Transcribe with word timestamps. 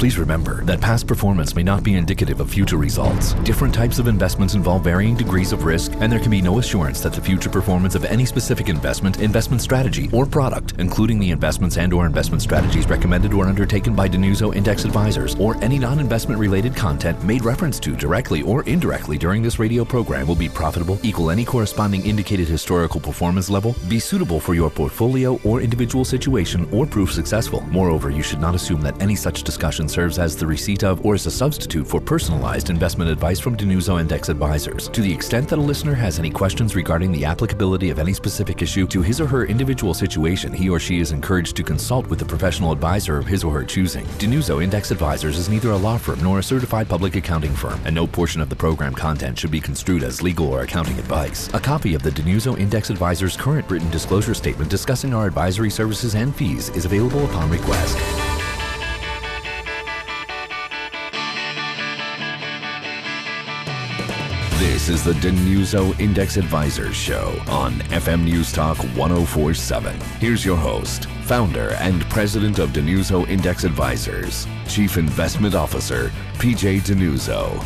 Please 0.00 0.18
remember 0.18 0.64
that 0.64 0.80
past 0.80 1.06
performance 1.06 1.54
may 1.54 1.62
not 1.62 1.82
be 1.82 1.96
indicative 1.96 2.40
of 2.40 2.48
future 2.48 2.78
results. 2.78 3.34
Different 3.44 3.74
types 3.74 3.98
of 3.98 4.08
investments 4.08 4.54
involve 4.54 4.82
varying 4.82 5.14
degrees 5.14 5.52
of 5.52 5.64
risk, 5.64 5.92
and 6.00 6.10
there 6.10 6.18
can 6.18 6.30
be 6.30 6.40
no 6.40 6.58
assurance 6.58 7.02
that 7.02 7.12
the 7.12 7.20
future 7.20 7.50
performance 7.50 7.94
of 7.94 8.06
any 8.06 8.24
specific 8.24 8.70
investment, 8.70 9.20
investment 9.20 9.60
strategy, 9.60 10.08
or 10.10 10.24
product, 10.24 10.72
including 10.78 11.18
the 11.18 11.30
investments 11.30 11.76
and 11.76 11.92
or 11.92 12.06
investment 12.06 12.40
strategies 12.40 12.88
recommended 12.88 13.34
or 13.34 13.44
undertaken 13.44 13.94
by 13.94 14.08
DiNuzzo 14.08 14.56
Index 14.56 14.86
Advisors, 14.86 15.34
or 15.34 15.62
any 15.62 15.78
non-investment 15.78 16.40
related 16.40 16.74
content 16.74 17.22
made 17.22 17.44
reference 17.44 17.78
to 17.80 17.94
directly 17.94 18.40
or 18.40 18.62
indirectly 18.62 19.18
during 19.18 19.42
this 19.42 19.58
radio 19.58 19.84
program 19.84 20.26
will 20.26 20.34
be 20.34 20.48
profitable, 20.48 20.98
equal 21.02 21.30
any 21.30 21.44
corresponding 21.44 22.06
indicated 22.06 22.48
historical 22.48 23.02
performance 23.02 23.50
level, 23.50 23.76
be 23.86 23.98
suitable 23.98 24.40
for 24.40 24.54
your 24.54 24.70
portfolio 24.70 25.38
or 25.44 25.60
individual 25.60 26.06
situation, 26.06 26.66
or 26.72 26.86
prove 26.86 27.12
successful. 27.12 27.60
Moreover, 27.68 28.08
you 28.08 28.22
should 28.22 28.40
not 28.40 28.54
assume 28.54 28.80
that 28.80 28.98
any 29.02 29.14
such 29.14 29.42
discussion 29.42 29.89
serves 29.90 30.18
as 30.18 30.36
the 30.36 30.46
receipt 30.46 30.84
of 30.84 31.04
or 31.04 31.14
as 31.14 31.26
a 31.26 31.30
substitute 31.30 31.86
for 31.86 32.00
personalized 32.00 32.70
investment 32.70 33.10
advice 33.10 33.40
from 33.40 33.56
DiNuzzo 33.56 34.00
Index 34.00 34.28
Advisors. 34.28 34.88
To 34.88 35.00
the 35.00 35.12
extent 35.12 35.48
that 35.48 35.58
a 35.58 35.62
listener 35.62 35.94
has 35.94 36.18
any 36.18 36.30
questions 36.30 36.76
regarding 36.76 37.12
the 37.12 37.24
applicability 37.24 37.90
of 37.90 37.98
any 37.98 38.12
specific 38.12 38.62
issue 38.62 38.86
to 38.86 39.02
his 39.02 39.20
or 39.20 39.26
her 39.26 39.44
individual 39.46 39.92
situation, 39.92 40.52
he 40.52 40.68
or 40.68 40.78
she 40.78 41.00
is 41.00 41.12
encouraged 41.12 41.56
to 41.56 41.62
consult 41.62 42.06
with 42.06 42.22
a 42.22 42.24
professional 42.24 42.72
advisor 42.72 43.18
of 43.18 43.26
his 43.26 43.42
or 43.42 43.52
her 43.52 43.64
choosing. 43.64 44.04
DiNuzzo 44.20 44.62
Index 44.62 44.90
Advisors 44.90 45.36
is 45.36 45.48
neither 45.48 45.70
a 45.70 45.76
law 45.76 45.98
firm 45.98 46.22
nor 46.22 46.38
a 46.38 46.42
certified 46.42 46.88
public 46.88 47.16
accounting 47.16 47.52
firm, 47.52 47.80
and 47.84 47.94
no 47.94 48.06
portion 48.06 48.40
of 48.40 48.48
the 48.48 48.56
program 48.56 48.94
content 48.94 49.38
should 49.38 49.50
be 49.50 49.60
construed 49.60 50.02
as 50.02 50.22
legal 50.22 50.46
or 50.46 50.62
accounting 50.62 50.98
advice. 50.98 51.52
A 51.54 51.60
copy 51.60 51.94
of 51.94 52.02
the 52.02 52.10
DiNuzzo 52.10 52.58
Index 52.58 52.90
Advisors 52.90 53.36
current 53.36 53.68
written 53.70 53.90
disclosure 53.90 54.34
statement 54.34 54.70
discussing 54.70 55.12
our 55.14 55.26
advisory 55.26 55.70
services 55.70 56.14
and 56.14 56.34
fees 56.34 56.68
is 56.70 56.84
available 56.84 57.24
upon 57.24 57.50
request. 57.50 58.29
This 64.80 64.88
is 64.88 65.04
the 65.04 65.12
DiNuzzo 65.12 66.00
Index 66.00 66.38
Advisors 66.38 66.96
Show 66.96 67.38
on 67.48 67.74
FM 67.90 68.24
News 68.24 68.50
Talk 68.50 68.78
1047. 68.78 70.00
Here's 70.18 70.42
your 70.42 70.56
host, 70.56 71.04
founder 71.24 71.72
and 71.72 72.00
president 72.08 72.58
of 72.58 72.70
DiNuzzo 72.70 73.28
Index 73.28 73.64
Advisors, 73.64 74.46
Chief 74.66 74.96
Investment 74.96 75.54
Officer, 75.54 76.10
PJ 76.38 76.80
DiNuzzo. 76.80 77.62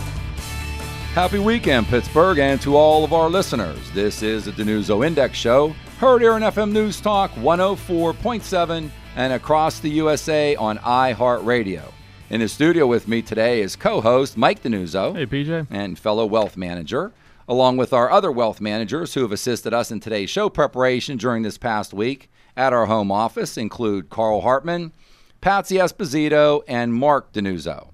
Happy 1.14 1.38
weekend, 1.38 1.86
Pittsburgh, 1.86 2.40
and 2.40 2.60
to 2.62 2.74
all 2.74 3.04
of 3.04 3.12
our 3.12 3.30
listeners. 3.30 3.78
This 3.92 4.24
is 4.24 4.46
the 4.46 4.50
DiNuzzo 4.50 5.06
Index 5.06 5.38
Show, 5.38 5.68
heard 6.00 6.20
here 6.20 6.32
on 6.32 6.42
FM 6.42 6.72
News 6.72 7.00
Talk 7.00 7.30
104.7 7.34 8.90
and 9.14 9.32
across 9.32 9.78
the 9.78 9.90
USA 9.90 10.56
on 10.56 10.78
iHeartRadio. 10.78 11.92
In 12.30 12.40
the 12.40 12.48
studio 12.48 12.86
with 12.86 13.06
me 13.06 13.20
today 13.20 13.60
is 13.60 13.76
co 13.76 14.00
host 14.00 14.38
Mike 14.38 14.62
DiNuzzo. 14.62 15.14
Hey, 15.14 15.26
PJ. 15.26 15.66
And 15.70 15.98
fellow 15.98 16.24
wealth 16.24 16.56
manager, 16.56 17.12
along 17.46 17.76
with 17.76 17.92
our 17.92 18.10
other 18.10 18.32
wealth 18.32 18.62
managers 18.62 19.12
who 19.12 19.20
have 19.20 19.30
assisted 19.30 19.74
us 19.74 19.90
in 19.90 20.00
today's 20.00 20.30
show 20.30 20.48
preparation 20.48 21.18
during 21.18 21.42
this 21.42 21.58
past 21.58 21.92
week 21.92 22.30
at 22.56 22.72
our 22.72 22.86
home 22.86 23.12
office 23.12 23.58
include 23.58 24.08
Carl 24.08 24.40
Hartman, 24.40 24.92
Patsy 25.42 25.76
Esposito, 25.76 26.62
and 26.66 26.94
Mark 26.94 27.30
DiNuzzo. 27.34 27.90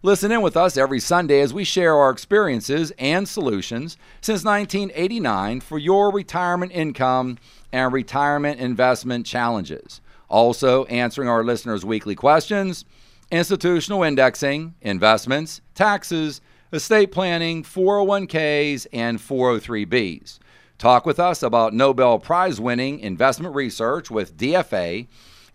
Listen 0.00 0.30
in 0.30 0.42
with 0.42 0.56
us 0.56 0.76
every 0.76 1.00
Sunday 1.00 1.40
as 1.40 1.52
we 1.52 1.64
share 1.64 1.96
our 1.96 2.10
experiences 2.10 2.92
and 3.00 3.28
solutions 3.28 3.96
since 4.20 4.44
1989 4.44 5.60
for 5.60 5.78
your 5.78 6.12
retirement 6.12 6.70
income 6.70 7.36
and 7.72 7.92
retirement 7.92 8.60
investment 8.60 9.26
challenges. 9.26 10.00
Also, 10.28 10.84
answering 10.84 11.28
our 11.28 11.42
listeners' 11.42 11.84
weekly 11.84 12.14
questions 12.14 12.84
institutional 13.30 14.02
indexing, 14.02 14.74
investments, 14.80 15.60
taxes, 15.74 16.40
estate 16.72 17.12
planning, 17.12 17.62
401ks, 17.62 18.86
and 18.92 19.18
403bs. 19.18 20.38
Talk 20.78 21.06
with 21.06 21.18
us 21.18 21.42
about 21.42 21.72
Nobel 21.72 22.18
Prize 22.18 22.60
winning 22.60 23.00
investment 23.00 23.54
research 23.54 24.10
with 24.10 24.36
DFA 24.36 25.06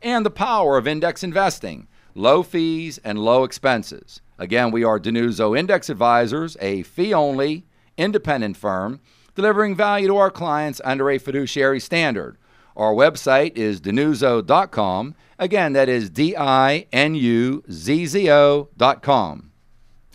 and 0.02 0.26
the 0.26 0.32
power 0.32 0.78
of 0.78 0.88
index 0.88 1.24
investing, 1.24 1.88
low 2.16 2.44
fees 2.44 2.98
and 3.04 3.20
low 3.20 3.44
expenses. 3.44 4.22
Again, 4.40 4.72
we 4.72 4.84
are 4.84 5.00
Denuso 5.00 5.58
Index 5.58 5.90
Advisors, 5.90 6.58
a 6.60 6.82
fee 6.84 7.14
only, 7.14 7.66
independent 7.98 8.58
firm 8.58 9.00
delivering 9.36 9.76
value 9.76 10.08
to 10.08 10.18
our 10.18 10.32
clients 10.32 10.82
under 10.84 11.10
a 11.10 11.18
fiduciary 11.18 11.80
standard. 11.80 12.38
Our 12.76 12.94
website 12.94 13.56
is 13.56 13.82
dinuzzo.com. 13.82 15.16
Again, 15.38 15.74
that 15.74 15.90
is 15.90 16.10
D 16.10 16.36
I 16.38 16.88
N 16.92 17.16
U 17.16 17.64
Z 17.72 18.06
Z 18.06 18.32
O.com. 18.32 19.52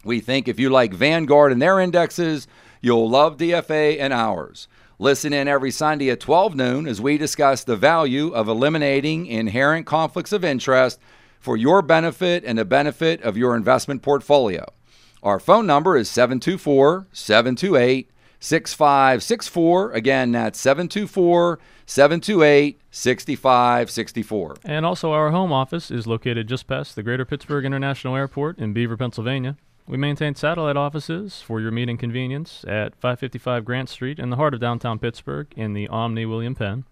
We 0.04 0.20
think 0.20 0.46
if 0.46 0.60
you 0.60 0.70
like 0.70 0.94
Vanguard 0.94 1.52
and 1.52 1.60
their 1.60 1.80
indexes, 1.80 2.46
you'll 2.80 3.10
love 3.10 3.36
DFA 3.36 3.98
and 3.98 4.12
ours. 4.12 4.68
Listen 4.98 5.32
in 5.32 5.48
every 5.48 5.70
Sunday 5.70 6.10
at 6.10 6.20
12 6.20 6.54
noon 6.54 6.86
as 6.86 7.00
we 7.00 7.18
discuss 7.18 7.64
the 7.64 7.76
value 7.76 8.28
of 8.28 8.48
eliminating 8.48 9.26
inherent 9.26 9.84
conflicts 9.84 10.32
of 10.32 10.44
interest 10.44 10.98
for 11.38 11.56
your 11.56 11.82
benefit 11.82 12.44
and 12.44 12.56
the 12.56 12.64
benefit 12.64 13.20
of 13.22 13.36
your 13.36 13.54
investment 13.56 14.00
portfolio. 14.00 14.64
Our 15.22 15.38
phone 15.38 15.66
number 15.66 15.96
is 15.96 16.08
724 16.08 17.08
728 17.12 18.10
6564. 18.46 19.90
Again, 19.90 20.30
that's 20.30 20.60
724 20.60 21.58
728 21.84 22.80
6564. 22.92 24.56
And 24.64 24.86
also, 24.86 25.10
our 25.10 25.32
home 25.32 25.52
office 25.52 25.90
is 25.90 26.06
located 26.06 26.46
just 26.46 26.68
past 26.68 26.94
the 26.94 27.02
Greater 27.02 27.24
Pittsburgh 27.24 27.64
International 27.64 28.14
Airport 28.14 28.58
in 28.58 28.72
Beaver, 28.72 28.96
Pennsylvania. 28.96 29.56
We 29.88 29.96
maintain 29.96 30.36
satellite 30.36 30.76
offices 30.76 31.42
for 31.42 31.60
your 31.60 31.72
meeting 31.72 31.98
convenience 31.98 32.64
at 32.68 32.94
555 32.94 33.64
Grant 33.64 33.88
Street 33.88 34.20
in 34.20 34.30
the 34.30 34.36
heart 34.36 34.54
of 34.54 34.60
downtown 34.60 35.00
Pittsburgh 35.00 35.48
in 35.56 35.72
the 35.72 35.88
Omni 35.88 36.24
William 36.24 36.54
Penn, 36.54 36.84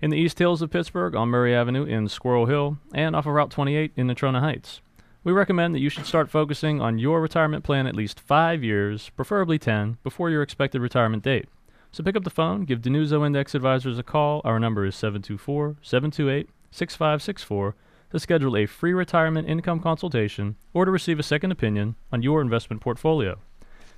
in 0.00 0.10
the 0.10 0.18
East 0.18 0.40
Hills 0.40 0.62
of 0.62 0.70
Pittsburgh 0.70 1.14
on 1.14 1.28
Murray 1.28 1.54
Avenue 1.54 1.84
in 1.84 2.08
Squirrel 2.08 2.46
Hill, 2.46 2.78
and 2.92 3.14
off 3.14 3.26
of 3.26 3.34
Route 3.34 3.50
28 3.50 3.92
in 3.94 4.08
Natrona 4.08 4.40
Heights. 4.40 4.80
We 5.24 5.32
recommend 5.32 5.74
that 5.74 5.80
you 5.80 5.88
should 5.88 6.06
start 6.06 6.30
focusing 6.30 6.80
on 6.80 6.98
your 6.98 7.20
retirement 7.20 7.64
plan 7.64 7.86
at 7.86 7.96
least 7.96 8.20
five 8.20 8.62
years, 8.62 9.10
preferably 9.10 9.58
10, 9.58 9.98
before 10.04 10.30
your 10.30 10.42
expected 10.42 10.80
retirement 10.80 11.24
date. 11.24 11.48
So 11.90 12.04
pick 12.04 12.16
up 12.16 12.24
the 12.24 12.30
phone, 12.30 12.64
give 12.64 12.80
DiNuzzo 12.80 13.26
Index 13.26 13.54
Advisors 13.54 13.98
a 13.98 14.02
call. 14.02 14.40
Our 14.44 14.60
number 14.60 14.86
is 14.86 14.94
724 14.94 15.76
728 15.82 16.48
6564 16.70 17.74
to 18.10 18.18
schedule 18.18 18.56
a 18.56 18.66
free 18.66 18.92
retirement 18.92 19.48
income 19.48 19.80
consultation 19.80 20.56
or 20.72 20.84
to 20.84 20.90
receive 20.90 21.18
a 21.18 21.24
second 21.24 21.50
opinion 21.50 21.96
on 22.12 22.22
your 22.22 22.40
investment 22.40 22.80
portfolio. 22.80 23.38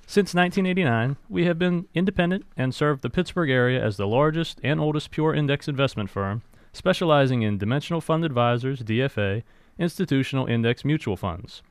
Since 0.07 0.33
1989, 0.33 1.17
we 1.29 1.45
have 1.45 1.59
been 1.59 1.87
independent 1.93 2.45
and 2.57 2.73
served 2.73 3.03
the 3.03 3.09
Pittsburgh 3.09 3.49
area 3.49 3.81
as 3.83 3.97
the 3.97 4.07
largest 4.07 4.59
and 4.63 4.79
oldest 4.79 5.11
pure 5.11 5.33
index 5.33 5.67
investment 5.67 6.09
firm, 6.09 6.41
specializing 6.73 7.43
in 7.43 7.57
dimensional 7.57 8.01
fund 8.01 8.25
advisors, 8.25 8.81
DFA, 8.81 9.43
institutional 9.81 10.45
index 10.45 10.85
mutual 10.85 11.17
funds. 11.17 11.61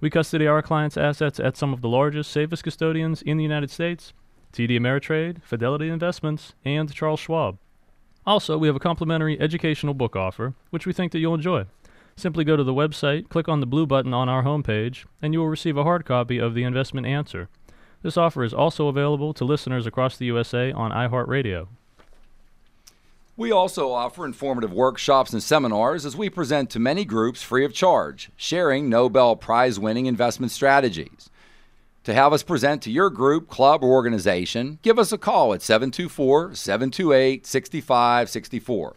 We 0.00 0.10
custody 0.10 0.46
our 0.46 0.62
clients' 0.62 0.96
assets 0.96 1.40
at 1.40 1.56
some 1.56 1.72
of 1.72 1.80
the 1.80 1.88
largest, 1.88 2.30
safest 2.30 2.62
custodians 2.62 3.22
in 3.22 3.38
the 3.38 3.42
United 3.42 3.70
States 3.70 4.12
TD 4.52 4.78
Ameritrade, 4.78 5.42
Fidelity 5.42 5.88
Investments, 5.88 6.54
and 6.64 6.92
Charles 6.92 7.18
Schwab. 7.18 7.58
Also, 8.24 8.56
we 8.56 8.68
have 8.68 8.76
a 8.76 8.80
complimentary 8.80 9.38
educational 9.40 9.94
book 9.94 10.14
offer, 10.14 10.54
which 10.70 10.86
we 10.86 10.92
think 10.92 11.10
that 11.12 11.18
you'll 11.18 11.34
enjoy. 11.34 11.66
Simply 12.16 12.44
go 12.44 12.56
to 12.56 12.62
the 12.62 12.72
website, 12.72 13.28
click 13.28 13.48
on 13.48 13.58
the 13.60 13.66
blue 13.66 13.86
button 13.86 14.14
on 14.14 14.28
our 14.28 14.44
homepage, 14.44 15.04
and 15.20 15.34
you 15.34 15.40
will 15.40 15.48
receive 15.48 15.76
a 15.76 15.82
hard 15.82 16.04
copy 16.04 16.38
of 16.38 16.54
The 16.54 16.62
Investment 16.62 17.06
Answer. 17.06 17.48
This 18.02 18.16
offer 18.16 18.44
is 18.44 18.54
also 18.54 18.86
available 18.86 19.34
to 19.34 19.44
listeners 19.44 19.86
across 19.86 20.16
the 20.16 20.26
USA 20.26 20.70
on 20.70 20.92
iHeartRadio. 20.92 21.66
We 23.36 23.50
also 23.50 23.90
offer 23.90 24.24
informative 24.24 24.72
workshops 24.72 25.32
and 25.32 25.42
seminars 25.42 26.06
as 26.06 26.16
we 26.16 26.30
present 26.30 26.70
to 26.70 26.78
many 26.78 27.04
groups 27.04 27.42
free 27.42 27.64
of 27.64 27.74
charge, 27.74 28.30
sharing 28.36 28.88
Nobel 28.88 29.34
Prize 29.34 29.76
winning 29.76 30.06
investment 30.06 30.52
strategies. 30.52 31.30
To 32.04 32.14
have 32.14 32.32
us 32.32 32.44
present 32.44 32.80
to 32.82 32.92
your 32.92 33.10
group, 33.10 33.48
club, 33.48 33.82
or 33.82 33.90
organization, 33.90 34.78
give 34.82 35.00
us 35.00 35.10
a 35.10 35.18
call 35.18 35.52
at 35.52 35.62
724 35.62 36.54
728 36.54 37.44
6564. 37.44 38.96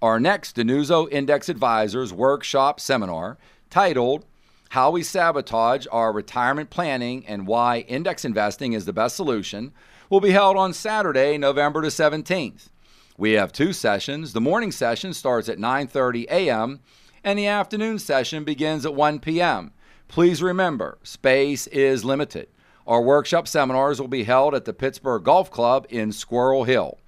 Our 0.00 0.18
next 0.18 0.56
DiNuzzo 0.56 1.06
Index 1.12 1.50
Advisors 1.50 2.10
workshop 2.10 2.80
seminar, 2.80 3.36
titled 3.68 4.24
How 4.70 4.92
We 4.92 5.02
Sabotage 5.02 5.86
Our 5.92 6.10
Retirement 6.10 6.70
Planning 6.70 7.26
and 7.26 7.46
Why 7.46 7.80
Index 7.80 8.24
Investing 8.24 8.72
is 8.72 8.86
the 8.86 8.94
Best 8.94 9.14
Solution, 9.14 9.74
will 10.08 10.20
be 10.20 10.30
held 10.30 10.56
on 10.56 10.72
Saturday, 10.72 11.36
November 11.36 11.82
the 11.82 11.88
17th. 11.88 12.70
We 13.16 13.32
have 13.32 13.52
two 13.52 13.72
sessions. 13.72 14.32
The 14.32 14.40
morning 14.40 14.72
session 14.72 15.14
starts 15.14 15.48
at 15.48 15.58
9:30 15.58 16.26
a.m. 16.28 16.80
and 17.22 17.38
the 17.38 17.46
afternoon 17.46 18.00
session 18.00 18.42
begins 18.42 18.84
at 18.84 18.94
1 18.94 19.20
p.m. 19.20 19.72
Please 20.08 20.42
remember, 20.42 20.98
space 21.04 21.66
is 21.68 22.04
limited. 22.04 22.48
Our 22.86 23.00
workshop 23.00 23.46
seminars 23.46 24.00
will 24.00 24.08
be 24.08 24.24
held 24.24 24.54
at 24.54 24.64
the 24.64 24.74
Pittsburgh 24.74 25.22
Golf 25.22 25.50
Club 25.50 25.86
in 25.88 26.12
Squirrel 26.12 26.64
Hill. 26.64 26.98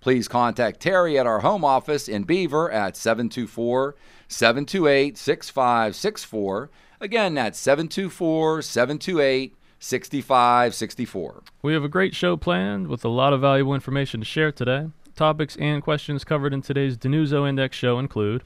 Please 0.00 0.26
contact 0.26 0.80
Terry 0.80 1.16
at 1.16 1.28
our 1.28 1.40
home 1.40 1.64
office 1.64 2.08
in 2.08 2.24
Beaver 2.24 2.70
at 2.70 2.96
724 2.96 3.94
728 4.26 5.16
6564. 5.16 6.70
Again, 7.00 7.34
that's 7.34 7.58
724 7.60 8.62
728 8.62 9.54
6564. 9.78 11.42
We 11.62 11.72
have 11.72 11.84
a 11.84 11.88
great 11.88 12.16
show 12.16 12.36
planned 12.36 12.88
with 12.88 13.04
a 13.04 13.08
lot 13.08 13.32
of 13.32 13.40
valuable 13.40 13.74
information 13.74 14.20
to 14.20 14.26
share 14.26 14.50
today. 14.50 14.88
Topics 15.14 15.56
and 15.56 15.82
questions 15.82 16.24
covered 16.24 16.54
in 16.54 16.62
today's 16.62 16.96
DiNuzzo 16.96 17.46
Index 17.46 17.76
show 17.76 17.98
include 17.98 18.44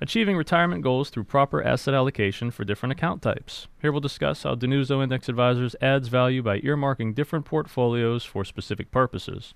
achieving 0.00 0.36
retirement 0.36 0.80
goals 0.80 1.10
through 1.10 1.24
proper 1.24 1.60
asset 1.60 1.92
allocation 1.92 2.52
for 2.52 2.64
different 2.64 2.92
account 2.92 3.20
types. 3.20 3.66
Here 3.82 3.90
we'll 3.90 4.00
discuss 4.00 4.44
how 4.44 4.54
DiNuzzo 4.54 5.02
Index 5.02 5.28
Advisors 5.28 5.74
adds 5.80 6.06
value 6.06 6.40
by 6.40 6.60
earmarking 6.60 7.16
different 7.16 7.44
portfolios 7.44 8.24
for 8.24 8.44
specific 8.44 8.92
purposes. 8.92 9.54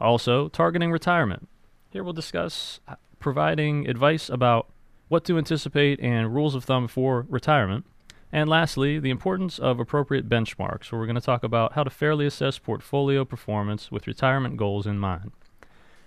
Also, 0.00 0.48
targeting 0.48 0.90
retirement. 0.90 1.48
Here 1.90 2.02
we'll 2.02 2.14
discuss 2.14 2.80
providing 3.18 3.86
advice 3.86 4.30
about 4.30 4.70
what 5.08 5.24
to 5.26 5.36
anticipate 5.36 6.00
and 6.00 6.34
rules 6.34 6.54
of 6.54 6.64
thumb 6.64 6.88
for 6.88 7.26
retirement. 7.28 7.84
And 8.32 8.48
lastly, 8.48 8.98
the 8.98 9.10
importance 9.10 9.58
of 9.58 9.78
appropriate 9.78 10.30
benchmarks, 10.30 10.90
where 10.90 10.98
we're 10.98 11.06
going 11.06 11.16
to 11.16 11.20
talk 11.20 11.44
about 11.44 11.74
how 11.74 11.84
to 11.84 11.90
fairly 11.90 12.24
assess 12.24 12.58
portfolio 12.58 13.26
performance 13.26 13.90
with 13.90 14.06
retirement 14.06 14.56
goals 14.56 14.86
in 14.86 14.98
mind. 14.98 15.32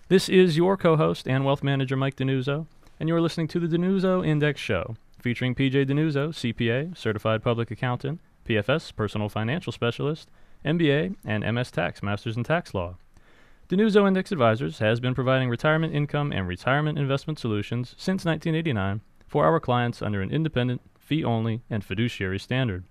This 0.10 0.28
is 0.28 0.58
your 0.58 0.76
co 0.76 0.98
host 0.98 1.30
and 1.30 1.46
wealth 1.46 1.64
manager, 1.64 1.96
Mike 1.96 2.18
DiNuzzo, 2.18 2.68
and 3.00 3.08
you're 3.08 3.22
listening 3.22 3.48
to 3.48 3.60
the 3.60 3.78
DiNuzzo 3.78 4.28
Index 4.28 4.60
Show, 4.60 4.98
featuring 5.18 5.56
PJ 5.56 5.86
DiNuzzo, 5.86 6.30
CPA, 6.34 6.98
Certified 6.98 7.42
Public 7.42 7.72
Accountant, 7.72 8.20
PFS, 8.46 8.94
Personal 8.94 9.30
Financial 9.30 9.72
Specialist, 9.72 10.30
MBA, 10.66 11.16
and 11.24 11.56
MS 11.56 11.72
Tax, 11.72 12.04
Masters 12.04 12.36
in 12.36 12.44
Tax 12.44 12.74
Law. 12.74 12.98
DiNuzzo 13.70 14.06
Index 14.06 14.34
Advisors 14.34 14.80
has 14.80 15.00
been 15.00 15.16
providing 15.16 15.50
retirement 15.50 15.96
income 15.96 16.34
and 16.34 16.50
retirement 16.50 17.00
investment 17.00 17.40
solutions 17.40 17.96
since 17.98 18.26
1989 18.26 19.00
for 19.26 19.46
our 19.46 19.62
clients 19.62 20.02
under 20.02 20.22
an 20.22 20.32
independent, 20.32 20.82
fee 21.00 21.24
only, 21.24 21.62
and 21.70 21.82
fiduciary 21.82 22.40
standard. 22.40 22.84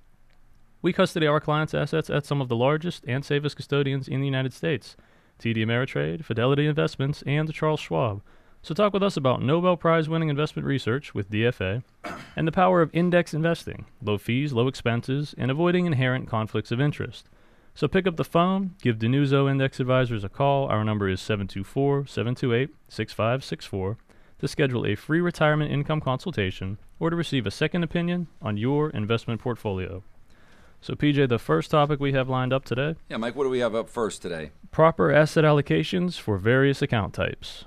We 0.80 0.94
custody 0.94 1.26
our 1.26 1.40
clients' 1.40 1.74
assets 1.74 2.08
at 2.08 2.24
some 2.24 2.40
of 2.40 2.48
the 2.48 2.56
largest 2.56 3.04
and 3.06 3.22
safest 3.22 3.56
custodians 3.56 4.08
in 4.08 4.20
the 4.20 4.26
United 4.26 4.54
States 4.54 4.96
TD 5.42 5.56
Ameritrade, 5.56 6.24
Fidelity 6.24 6.66
Investments, 6.66 7.22
and 7.26 7.52
Charles 7.52 7.80
Schwab. 7.80 8.22
So, 8.62 8.74
talk 8.74 8.92
with 8.92 9.02
us 9.02 9.16
about 9.16 9.42
Nobel 9.42 9.76
Prize 9.76 10.08
winning 10.08 10.28
investment 10.28 10.66
research 10.68 11.14
with 11.14 11.30
DFA 11.30 11.82
and 12.36 12.46
the 12.46 12.52
power 12.52 12.80
of 12.80 12.94
index 12.94 13.34
investing, 13.34 13.86
low 14.00 14.18
fees, 14.18 14.52
low 14.52 14.68
expenses, 14.68 15.34
and 15.36 15.50
avoiding 15.50 15.84
inherent 15.84 16.28
conflicts 16.28 16.70
of 16.70 16.80
interest. 16.80 17.28
So, 17.74 17.88
pick 17.88 18.06
up 18.06 18.14
the 18.14 18.24
phone, 18.24 18.76
give 18.80 18.98
DiNuzzo 18.98 19.50
Index 19.50 19.80
Advisors 19.80 20.22
a 20.22 20.28
call. 20.28 20.68
Our 20.68 20.84
number 20.84 21.08
is 21.08 21.20
724 21.20 22.06
728 22.06 22.70
6564 22.88 23.96
to 24.38 24.46
schedule 24.46 24.86
a 24.86 24.94
free 24.94 25.20
retirement 25.20 25.72
income 25.72 26.00
consultation 26.00 26.78
or 27.00 27.10
to 27.10 27.16
receive 27.16 27.46
a 27.46 27.50
second 27.50 27.82
opinion 27.82 28.28
on 28.40 28.56
your 28.56 28.90
investment 28.90 29.40
portfolio. 29.40 30.04
So, 30.82 30.94
PJ, 30.94 31.28
the 31.28 31.38
first 31.38 31.70
topic 31.70 32.00
we 32.00 32.12
have 32.12 32.28
lined 32.28 32.52
up 32.52 32.64
today. 32.64 32.96
Yeah, 33.08 33.16
Mike, 33.16 33.36
what 33.36 33.44
do 33.44 33.50
we 33.50 33.60
have 33.60 33.72
up 33.72 33.88
first 33.88 34.20
today? 34.20 34.50
Proper 34.72 35.12
asset 35.12 35.44
allocations 35.44 36.18
for 36.18 36.36
various 36.36 36.82
account 36.82 37.14
types. 37.14 37.64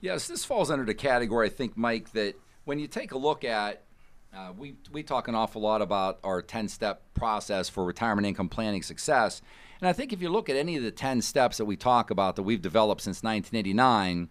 Yes, 0.00 0.28
this 0.28 0.44
falls 0.44 0.70
under 0.70 0.84
the 0.84 0.94
category, 0.94 1.48
I 1.48 1.50
think, 1.50 1.76
Mike, 1.76 2.12
that 2.12 2.36
when 2.64 2.78
you 2.78 2.86
take 2.86 3.10
a 3.10 3.18
look 3.18 3.42
at, 3.42 3.82
uh, 4.32 4.52
we, 4.56 4.76
we 4.92 5.02
talk 5.02 5.26
an 5.26 5.34
awful 5.34 5.60
lot 5.60 5.82
about 5.82 6.20
our 6.22 6.40
10 6.40 6.68
step 6.68 7.02
process 7.14 7.68
for 7.68 7.84
retirement 7.84 8.28
income 8.28 8.48
planning 8.48 8.84
success. 8.84 9.42
And 9.80 9.88
I 9.88 9.92
think 9.92 10.12
if 10.12 10.22
you 10.22 10.28
look 10.28 10.48
at 10.48 10.54
any 10.54 10.76
of 10.76 10.84
the 10.84 10.92
10 10.92 11.22
steps 11.22 11.56
that 11.56 11.64
we 11.64 11.74
talk 11.74 12.12
about 12.12 12.36
that 12.36 12.44
we've 12.44 12.62
developed 12.62 13.00
since 13.00 13.24
1989, 13.24 14.28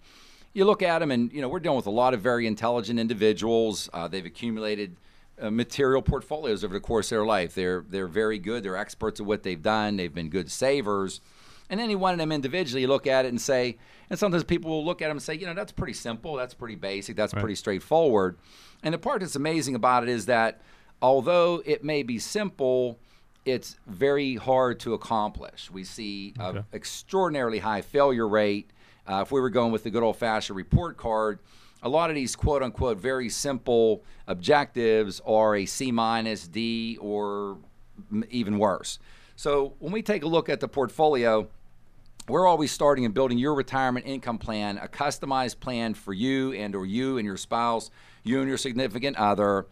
you 0.54 0.64
look 0.64 0.82
at 0.82 1.00
them 1.00 1.12
and, 1.12 1.34
you 1.34 1.42
know, 1.42 1.50
we're 1.50 1.60
dealing 1.60 1.76
with 1.76 1.86
a 1.86 1.92
lot 1.92 2.14
of 2.14 2.22
very 2.22 2.48
intelligent 2.48 2.98
individuals. 2.98 3.90
Uh, 3.92 4.08
they've 4.08 4.26
accumulated 4.26 4.96
uh, 5.42 5.52
material 5.52 6.02
portfolios 6.02 6.64
over 6.64 6.74
the 6.74 6.80
course 6.80 7.08
of 7.08 7.18
their 7.18 7.26
life. 7.26 7.56
They're, 7.56 7.84
they're 7.88 8.08
very 8.08 8.40
good. 8.40 8.64
They're 8.64 8.78
experts 8.78 9.20
at 9.20 9.26
what 9.26 9.44
they've 9.44 9.62
done. 9.62 9.98
They've 9.98 10.14
been 10.14 10.30
good 10.30 10.52
savers. 10.52 11.22
And 11.70 11.80
any 11.80 11.96
one 11.96 12.14
of 12.14 12.20
them 12.20 12.32
individually, 12.32 12.82
you 12.82 12.88
look 12.88 13.08
at 13.08 13.26
it 13.26 13.30
and 13.30 13.42
say, 13.42 13.78
and 14.10 14.20
sometimes 14.20 14.44
people 14.44 14.70
will 14.70 14.86
look 14.86 15.02
at 15.02 15.08
them 15.08 15.18
and 15.18 15.24
say, 15.24 15.34
you 15.34 15.48
know, 15.48 15.54
that's 15.54 15.72
pretty 15.72 15.94
simple, 15.94 16.36
that's 16.36 16.54
pretty 16.54 16.76
basic, 16.76 17.16
that's 17.16 17.34
right. 17.34 17.42
pretty 17.42 17.56
straightforward. 17.56 18.38
And 18.84 18.94
the 18.94 19.00
part 19.00 19.22
that's 19.22 19.36
amazing 19.36 19.74
about 19.74 20.04
it 20.04 20.10
is 20.10 20.28
that 20.28 20.62
although 21.02 21.64
it 21.66 21.84
may 21.84 22.04
be 22.04 22.20
simple, 22.20 23.00
it's 23.46 23.78
very 23.88 24.36
hard 24.36 24.80
to 24.82 24.94
accomplish. 24.94 25.72
We 25.72 25.84
see 25.84 26.34
okay. 26.40 26.60
an 26.60 26.66
extraordinarily 26.74 27.60
high 27.60 27.82
failure 27.82 28.28
rate. 28.28 28.70
Uh, 29.08 29.22
if 29.22 29.32
we 29.32 29.40
were 29.40 29.50
going 29.50 29.72
with 29.72 29.84
the 29.84 29.90
good 29.92 30.04
old 30.04 30.18
fashioned 30.18 30.58
report 30.58 30.98
card, 30.98 31.40
a 31.86 31.90
lot 31.90 32.10
of 32.10 32.16
these 32.16 32.36
quote 32.36 32.64
unquote 32.64 33.00
very 33.00 33.30
simple 33.30 34.04
objectives 34.28 35.22
are 35.26 35.56
a 35.56 35.66
C 35.68 35.92
minus, 35.92 36.48
D, 36.48 36.98
or 37.00 37.60
even 38.30 38.58
worse. 38.58 38.98
So 39.36 39.76
when 39.80 39.94
we 39.94 40.02
take 40.02 40.24
a 40.24 40.28
look 40.28 40.50
at 40.50 40.60
the 40.60 40.68
portfolio, 40.68 41.48
we're 42.28 42.48
always 42.48 42.72
starting 42.72 43.06
and 43.06 43.14
building 43.14 43.38
your 43.38 43.54
retirement 43.54 44.08
income 44.08 44.40
plan, 44.40 44.80
a 44.80 44.88
customized 44.88 45.60
plan 45.60 45.94
for 45.94 46.12
you 46.12 46.54
and 46.54 46.76
or 46.76 46.88
you 46.88 47.20
and 47.20 47.26
your 47.26 47.38
spouse, 47.38 47.92
you 48.24 48.40
and 48.40 48.50
your 48.50 48.58
significant 48.58 49.16
other, 49.18 49.68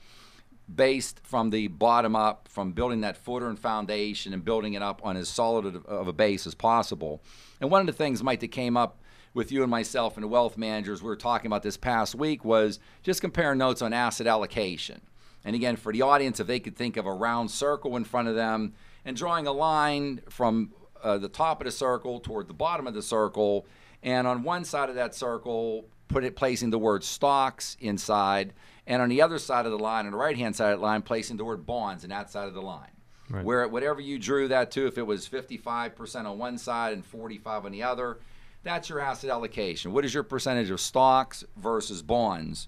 based 0.73 1.19
from 1.23 1.49
the 1.49 1.67
bottom 1.67 2.15
up, 2.15 2.47
from 2.47 2.73
building 2.73 3.01
that 3.01 3.17
footer 3.17 3.49
and 3.49 3.57
foundation 3.57 4.33
and 4.33 4.45
building 4.45 4.73
it 4.73 4.83
up 4.83 5.01
on 5.03 5.17
as 5.17 5.29
solid 5.29 5.65
of 5.87 6.07
a 6.07 6.13
base 6.13 6.45
as 6.45 6.53
possible. 6.53 7.23
And 7.59 7.71
one 7.71 7.81
of 7.81 7.87
the 7.87 7.93
things, 7.93 8.21
Mike, 8.21 8.41
that 8.41 8.51
came 8.51 8.77
up 8.77 8.99
with 9.33 9.51
you 9.51 9.61
and 9.61 9.71
myself 9.71 10.17
and 10.17 10.29
wealth 10.29 10.57
managers 10.57 11.01
we 11.01 11.07
were 11.07 11.15
talking 11.15 11.47
about 11.47 11.63
this 11.63 11.77
past 11.77 12.15
week 12.15 12.45
was 12.45 12.79
just 13.01 13.21
comparing 13.21 13.57
notes 13.57 13.81
on 13.81 13.93
asset 13.93 14.27
allocation. 14.27 15.01
And 15.45 15.55
again, 15.55 15.75
for 15.75 15.91
the 15.91 16.01
audience, 16.01 16.39
if 16.39 16.47
they 16.47 16.59
could 16.59 16.75
think 16.75 16.97
of 16.97 17.05
a 17.05 17.13
round 17.13 17.51
circle 17.51 17.97
in 17.97 18.03
front 18.03 18.27
of 18.27 18.35
them 18.35 18.73
and 19.03 19.17
drawing 19.17 19.47
a 19.47 19.51
line 19.51 20.21
from 20.29 20.71
uh, 21.03 21.17
the 21.17 21.27
top 21.27 21.59
of 21.61 21.65
the 21.65 21.71
circle 21.71 22.19
toward 22.19 22.47
the 22.47 22.53
bottom 22.53 22.87
of 22.87 22.93
the 22.93 23.01
circle, 23.01 23.65
and 24.01 24.27
on 24.27 24.43
one 24.43 24.63
side 24.63 24.89
of 24.89 24.95
that 24.95 25.13
circle, 25.13 25.85
put 26.07 26.23
it 26.23 26.35
placing 26.35 26.69
the 26.69 26.79
word 26.79 27.03
stocks 27.03 27.75
inside, 27.79 28.53
and 28.87 29.01
on 29.01 29.09
the 29.09 29.21
other 29.21 29.39
side 29.39 29.65
of 29.65 29.71
the 29.71 29.77
line, 29.79 30.05
on 30.05 30.11
the 30.11 30.17
right 30.17 30.37
hand 30.37 30.55
side 30.55 30.73
of 30.73 30.79
the 30.79 30.85
line, 30.85 31.01
placing 31.01 31.37
the 31.37 31.45
word 31.45 31.65
bonds 31.65 32.03
in 32.03 32.09
that 32.09 32.29
side 32.29 32.47
of 32.47 32.53
the 32.53 32.61
line. 32.61 32.89
Right. 33.29 33.43
Where 33.43 33.67
whatever 33.67 33.99
you 33.99 34.19
drew 34.19 34.47
that 34.49 34.71
to, 34.71 34.85
if 34.85 34.97
it 34.97 35.03
was 35.03 35.27
55% 35.27 36.25
on 36.25 36.37
one 36.37 36.57
side 36.57 36.93
and 36.93 37.05
45 37.05 37.65
on 37.65 37.71
the 37.71 37.83
other, 37.83 38.19
that's 38.63 38.89
your 38.89 38.99
asset 38.99 39.29
allocation. 39.29 39.91
What 39.93 40.05
is 40.05 40.13
your 40.13 40.23
percentage 40.23 40.69
of 40.69 40.79
stocks 40.79 41.43
versus 41.57 42.01
bonds? 42.01 42.67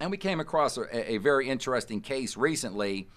And 0.00 0.10
we 0.10 0.16
came 0.16 0.40
across 0.40 0.76
a, 0.76 1.12
a 1.12 1.18
very 1.18 1.48
interesting 1.48 2.00
case 2.00 2.36
recently 2.36 3.08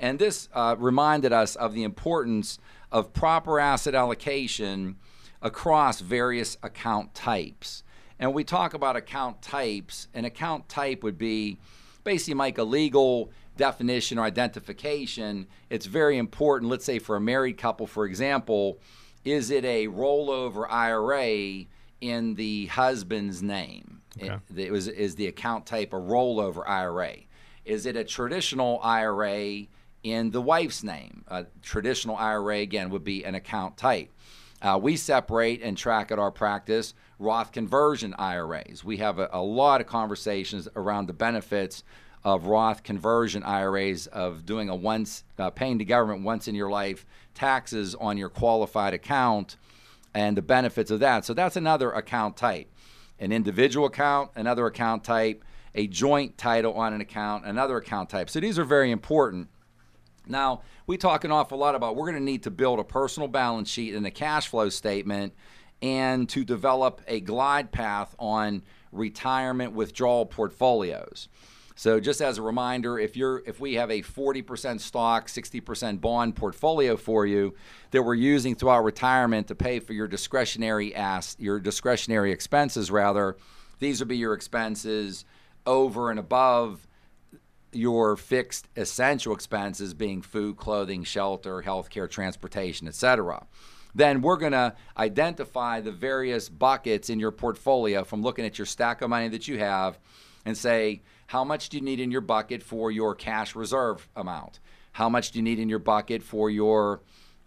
and 0.00 0.18
this 0.18 0.48
uh, 0.54 0.76
reminded 0.78 1.32
us 1.32 1.54
of 1.54 1.74
the 1.74 1.84
importance 1.84 2.58
of 2.90 3.12
proper 3.12 3.60
asset 3.60 3.94
allocation 3.94 4.96
across 5.42 6.00
various 6.00 6.56
account 6.62 7.14
types. 7.14 7.84
And 8.18 8.34
we 8.34 8.42
talk 8.42 8.74
about 8.74 8.96
account 8.96 9.42
types, 9.42 10.08
an 10.14 10.24
account 10.24 10.68
type 10.68 11.02
would 11.02 11.18
be 11.18 11.58
basically 12.02 12.34
like 12.34 12.58
a 12.58 12.64
legal 12.64 13.30
definition 13.56 14.18
or 14.18 14.24
identification. 14.24 15.46
It's 15.68 15.86
very 15.86 16.16
important, 16.16 16.70
let's 16.70 16.84
say 16.84 16.98
for 16.98 17.16
a 17.16 17.20
married 17.20 17.58
couple, 17.58 17.86
for 17.86 18.06
example, 18.06 18.78
is 19.24 19.50
it 19.50 19.64
a 19.64 19.88
rollover 19.88 20.66
IRA 20.70 21.66
in 22.00 22.34
the 22.34 22.66
husband's 22.66 23.42
name? 23.42 24.02
Okay. 24.16 24.38
It, 24.56 24.58
it 24.58 24.72
was, 24.72 24.88
is 24.88 25.14
the 25.14 25.26
account 25.26 25.66
type 25.66 25.92
a 25.92 25.96
rollover 25.96 26.68
IRA? 26.68 27.14
Is 27.64 27.86
it 27.86 27.96
a 27.96 28.04
traditional 28.04 28.80
IRA 28.82 29.66
in 30.02 30.30
the 30.30 30.40
wife's 30.40 30.82
name. 30.82 31.24
A 31.28 31.46
traditional 31.62 32.16
IRA, 32.16 32.58
again, 32.58 32.90
would 32.90 33.04
be 33.04 33.24
an 33.24 33.34
account 33.34 33.76
type. 33.76 34.10
Uh, 34.62 34.78
we 34.80 34.96
separate 34.96 35.62
and 35.62 35.76
track 35.76 36.10
at 36.10 36.18
our 36.18 36.30
practice 36.30 36.94
Roth 37.18 37.52
conversion 37.52 38.14
IRAs. 38.18 38.84
We 38.84 38.98
have 38.98 39.18
a, 39.18 39.28
a, 39.32 39.42
lot 39.42 39.80
of 39.80 39.86
conversations 39.86 40.68
around 40.76 41.06
the 41.06 41.12
benefits 41.12 41.82
of 42.24 42.46
Roth 42.46 42.82
conversion 42.82 43.42
IRAs 43.42 44.06
of 44.06 44.44
doing 44.44 44.68
a 44.68 44.74
once 44.74 45.24
uh, 45.38 45.50
paying 45.50 45.78
the 45.78 45.84
government 45.84 46.22
once 46.22 46.48
in 46.48 46.54
your 46.54 46.70
life 46.70 47.06
taxes 47.34 47.94
on 47.94 48.18
your 48.18 48.28
qualified 48.28 48.92
account 48.92 49.56
and 50.14 50.36
the 50.36 50.42
benefits 50.42 50.90
of 50.90 51.00
that. 51.00 51.24
So 51.24 51.34
that's 51.34 51.56
another 51.56 51.90
account 51.92 52.36
type. 52.36 52.70
An 53.18 53.32
individual 53.32 53.86
account, 53.86 54.30
another 54.34 54.66
account 54.66 55.04
type, 55.04 55.44
a 55.74 55.86
joint 55.86 56.36
title 56.36 56.74
on 56.74 56.92
an 56.92 57.00
account, 57.00 57.46
another 57.46 57.76
account 57.76 58.10
type. 58.10 58.28
So 58.28 58.40
these 58.40 58.58
are 58.58 58.64
very 58.64 58.90
important. 58.90 59.48
Now, 60.26 60.62
we 60.86 60.96
talk 60.96 61.24
an 61.24 61.32
awful 61.32 61.58
lot 61.58 61.74
about 61.74 61.96
we're 61.96 62.06
going 62.06 62.18
to 62.18 62.24
need 62.24 62.42
to 62.44 62.50
build 62.50 62.78
a 62.78 62.84
personal 62.84 63.28
balance 63.28 63.70
sheet 63.70 63.94
and 63.94 64.06
a 64.06 64.10
cash 64.10 64.48
flow 64.48 64.68
statement 64.68 65.32
and 65.82 66.28
to 66.28 66.44
develop 66.44 67.00
a 67.06 67.20
glide 67.20 67.72
path 67.72 68.14
on 68.18 68.62
retirement 68.92 69.72
withdrawal 69.72 70.26
portfolios. 70.26 71.28
So 71.80 71.98
just 71.98 72.20
as 72.20 72.36
a 72.36 72.42
reminder, 72.42 72.98
if 72.98 73.16
you're 73.16 73.42
if 73.46 73.58
we 73.58 73.76
have 73.76 73.90
a 73.90 74.02
40% 74.02 74.80
stock, 74.80 75.28
60% 75.28 75.98
bond 76.02 76.36
portfolio 76.36 76.94
for 76.94 77.24
you 77.24 77.54
that 77.90 78.02
we're 78.02 78.12
using 78.12 78.54
throughout 78.54 78.84
retirement 78.84 79.48
to 79.48 79.54
pay 79.54 79.80
for 79.80 79.94
your 79.94 80.06
discretionary 80.06 80.94
ass 80.94 81.36
your 81.38 81.58
discretionary 81.58 82.32
expenses 82.32 82.90
rather, 82.90 83.38
these 83.78 83.98
would 83.98 84.08
be 84.08 84.18
your 84.18 84.34
expenses 84.34 85.24
over 85.64 86.10
and 86.10 86.18
above 86.18 86.86
your 87.72 88.14
fixed 88.14 88.68
essential 88.76 89.32
expenses 89.32 89.94
being 89.94 90.20
food, 90.20 90.58
clothing, 90.58 91.02
shelter, 91.02 91.62
healthcare, 91.62 92.10
transportation, 92.10 92.88
etc. 92.88 93.46
Then 93.94 94.20
we're 94.20 94.36
going 94.36 94.52
to 94.52 94.74
identify 94.98 95.80
the 95.80 95.92
various 95.92 96.50
buckets 96.50 97.08
in 97.08 97.18
your 97.18 97.32
portfolio 97.32 98.04
from 98.04 98.20
looking 98.20 98.44
at 98.44 98.58
your 98.58 98.66
stack 98.66 99.00
of 99.00 99.08
money 99.08 99.28
that 99.28 99.48
you 99.48 99.58
have 99.58 99.98
and 100.44 100.56
say, 100.56 101.02
how 101.30 101.44
much 101.44 101.68
do 101.68 101.76
you 101.76 101.80
need 101.84 102.00
in 102.00 102.10
your 102.10 102.22
bucket 102.22 102.60
for 102.60 102.90
your 102.90 103.14
cash 103.14 103.54
reserve 103.54 104.08
amount? 104.16 104.58
How 104.90 105.08
much 105.08 105.30
do 105.30 105.38
you 105.38 105.44
need 105.44 105.60
in 105.60 105.68
your 105.68 105.78
bucket 105.78 106.24
for 106.24 106.50
your 106.50 107.02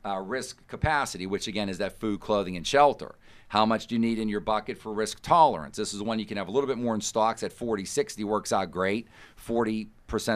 uh, 0.06 0.20
risk 0.20 0.66
capacity, 0.70 1.26
which 1.26 1.50
again 1.50 1.68
is 1.68 1.80
that 1.80 2.00
food, 2.00 2.22
clothing, 2.22 2.56
and 2.56 2.66
shelter? 2.66 3.16
How 3.50 3.66
much 3.66 3.88
do 3.88 3.96
you 3.96 4.00
need 4.00 4.20
in 4.20 4.30
your 4.30 4.40
bucket 4.40 4.78
for 4.78 4.94
risk 4.94 5.22
tolerance? 5.22 5.76
This 5.76 5.94
is 5.94 6.02
one 6.02 6.18
you 6.18 6.26
can 6.26 6.38
have 6.38 6.48
a 6.48 6.52
little 6.52 6.70
bit 6.70 6.78
more 6.78 6.96
in 6.96 7.02
stocks 7.02 7.44
at 7.44 7.52
40 7.52 7.84
60 7.84 8.24
works 8.24 8.54
out 8.54 8.72
great. 8.72 9.10
40% 9.46 9.90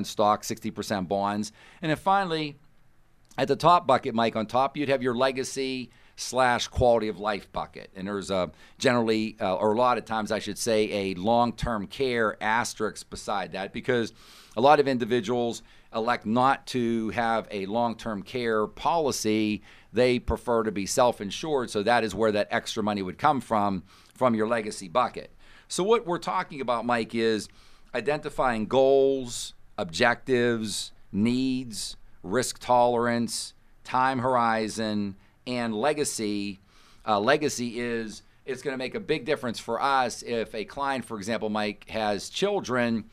stock, 0.05 0.43
60% 0.43 1.07
bonds. 1.07 1.53
And 1.81 1.89
then 1.89 1.95
finally, 1.95 2.57
at 3.37 3.47
the 3.47 3.55
top 3.55 3.87
bucket, 3.87 4.13
Mike, 4.13 4.35
on 4.35 4.47
top, 4.47 4.75
you'd 4.75 4.89
have 4.89 5.01
your 5.01 5.15
legacy 5.15 5.89
slash 6.17 6.67
quality 6.67 7.07
of 7.07 7.19
life 7.19 7.49
bucket. 7.53 7.89
And 7.95 8.07
there's 8.07 8.29
a 8.29 8.51
generally, 8.77 9.37
uh, 9.39 9.55
or 9.55 9.73
a 9.73 9.77
lot 9.77 9.97
of 9.97 10.03
times, 10.03 10.31
I 10.31 10.39
should 10.39 10.57
say, 10.57 11.11
a 11.11 11.13
long 11.13 11.53
term 11.53 11.87
care 11.87 12.35
asterisk 12.43 13.09
beside 13.09 13.53
that 13.53 13.71
because 13.71 14.13
a 14.57 14.61
lot 14.61 14.79
of 14.79 14.87
individuals 14.87 15.61
elect 15.95 16.25
not 16.25 16.65
to 16.67 17.09
have 17.11 17.47
a 17.51 17.65
long 17.67 17.95
term 17.95 18.23
care 18.23 18.67
policy. 18.67 19.61
They 19.93 20.19
prefer 20.19 20.63
to 20.63 20.71
be 20.71 20.85
self 20.85 21.21
insured. 21.21 21.69
So 21.69 21.83
that 21.83 22.03
is 22.03 22.13
where 22.13 22.31
that 22.31 22.47
extra 22.51 22.83
money 22.83 23.03
would 23.03 23.19
come 23.19 23.39
from, 23.39 23.83
from 24.13 24.35
your 24.35 24.47
legacy 24.47 24.87
bucket. 24.89 25.31
So, 25.67 25.83
what 25.83 26.05
we're 26.05 26.17
talking 26.17 26.61
about, 26.61 26.85
Mike, 26.85 27.13
is 27.13 27.47
identifying 27.93 28.65
goals, 28.65 29.53
objectives, 29.77 30.91
needs, 31.11 31.95
risk 32.23 32.57
tolerance, 32.59 33.53
time 33.83 34.19
horizon, 34.19 35.15
and 35.47 35.73
legacy. 35.73 36.59
Uh, 37.07 37.19
legacy 37.19 37.79
is 37.79 38.21
it's 38.45 38.61
going 38.61 38.73
to 38.73 38.77
make 38.77 38.95
a 38.95 38.99
big 38.99 39.25
difference 39.25 39.59
for 39.59 39.81
us 39.81 40.21
if 40.21 40.53
a 40.53 40.65
client, 40.65 41.03
for 41.05 41.17
example, 41.17 41.49
Mike, 41.49 41.89
has 41.89 42.29
children, 42.29 43.05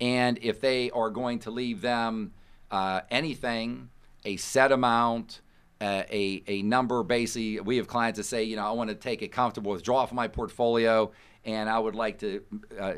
and 0.00 0.38
if 0.42 0.60
they 0.60 0.90
are 0.90 1.10
going 1.10 1.38
to 1.40 1.50
leave 1.50 1.80
them 1.80 2.32
uh, 2.70 3.00
anything, 3.10 3.88
a 4.24 4.36
set 4.36 4.70
amount, 4.70 5.40
uh, 5.80 6.02
a, 6.10 6.42
a 6.46 6.62
number 6.62 7.02
basically 7.02 7.60
we 7.60 7.76
have 7.76 7.86
clients 7.86 8.16
that 8.16 8.24
say 8.24 8.42
you 8.42 8.56
know 8.56 8.66
i 8.66 8.70
want 8.70 8.88
to 8.88 8.96
take 8.96 9.22
a 9.22 9.28
comfortable 9.28 9.72
withdrawal 9.72 10.06
from 10.06 10.16
my 10.16 10.28
portfolio 10.28 11.10
and 11.44 11.68
i 11.68 11.78
would 11.78 11.94
like 11.94 12.18
to 12.18 12.42
uh, 12.80 12.94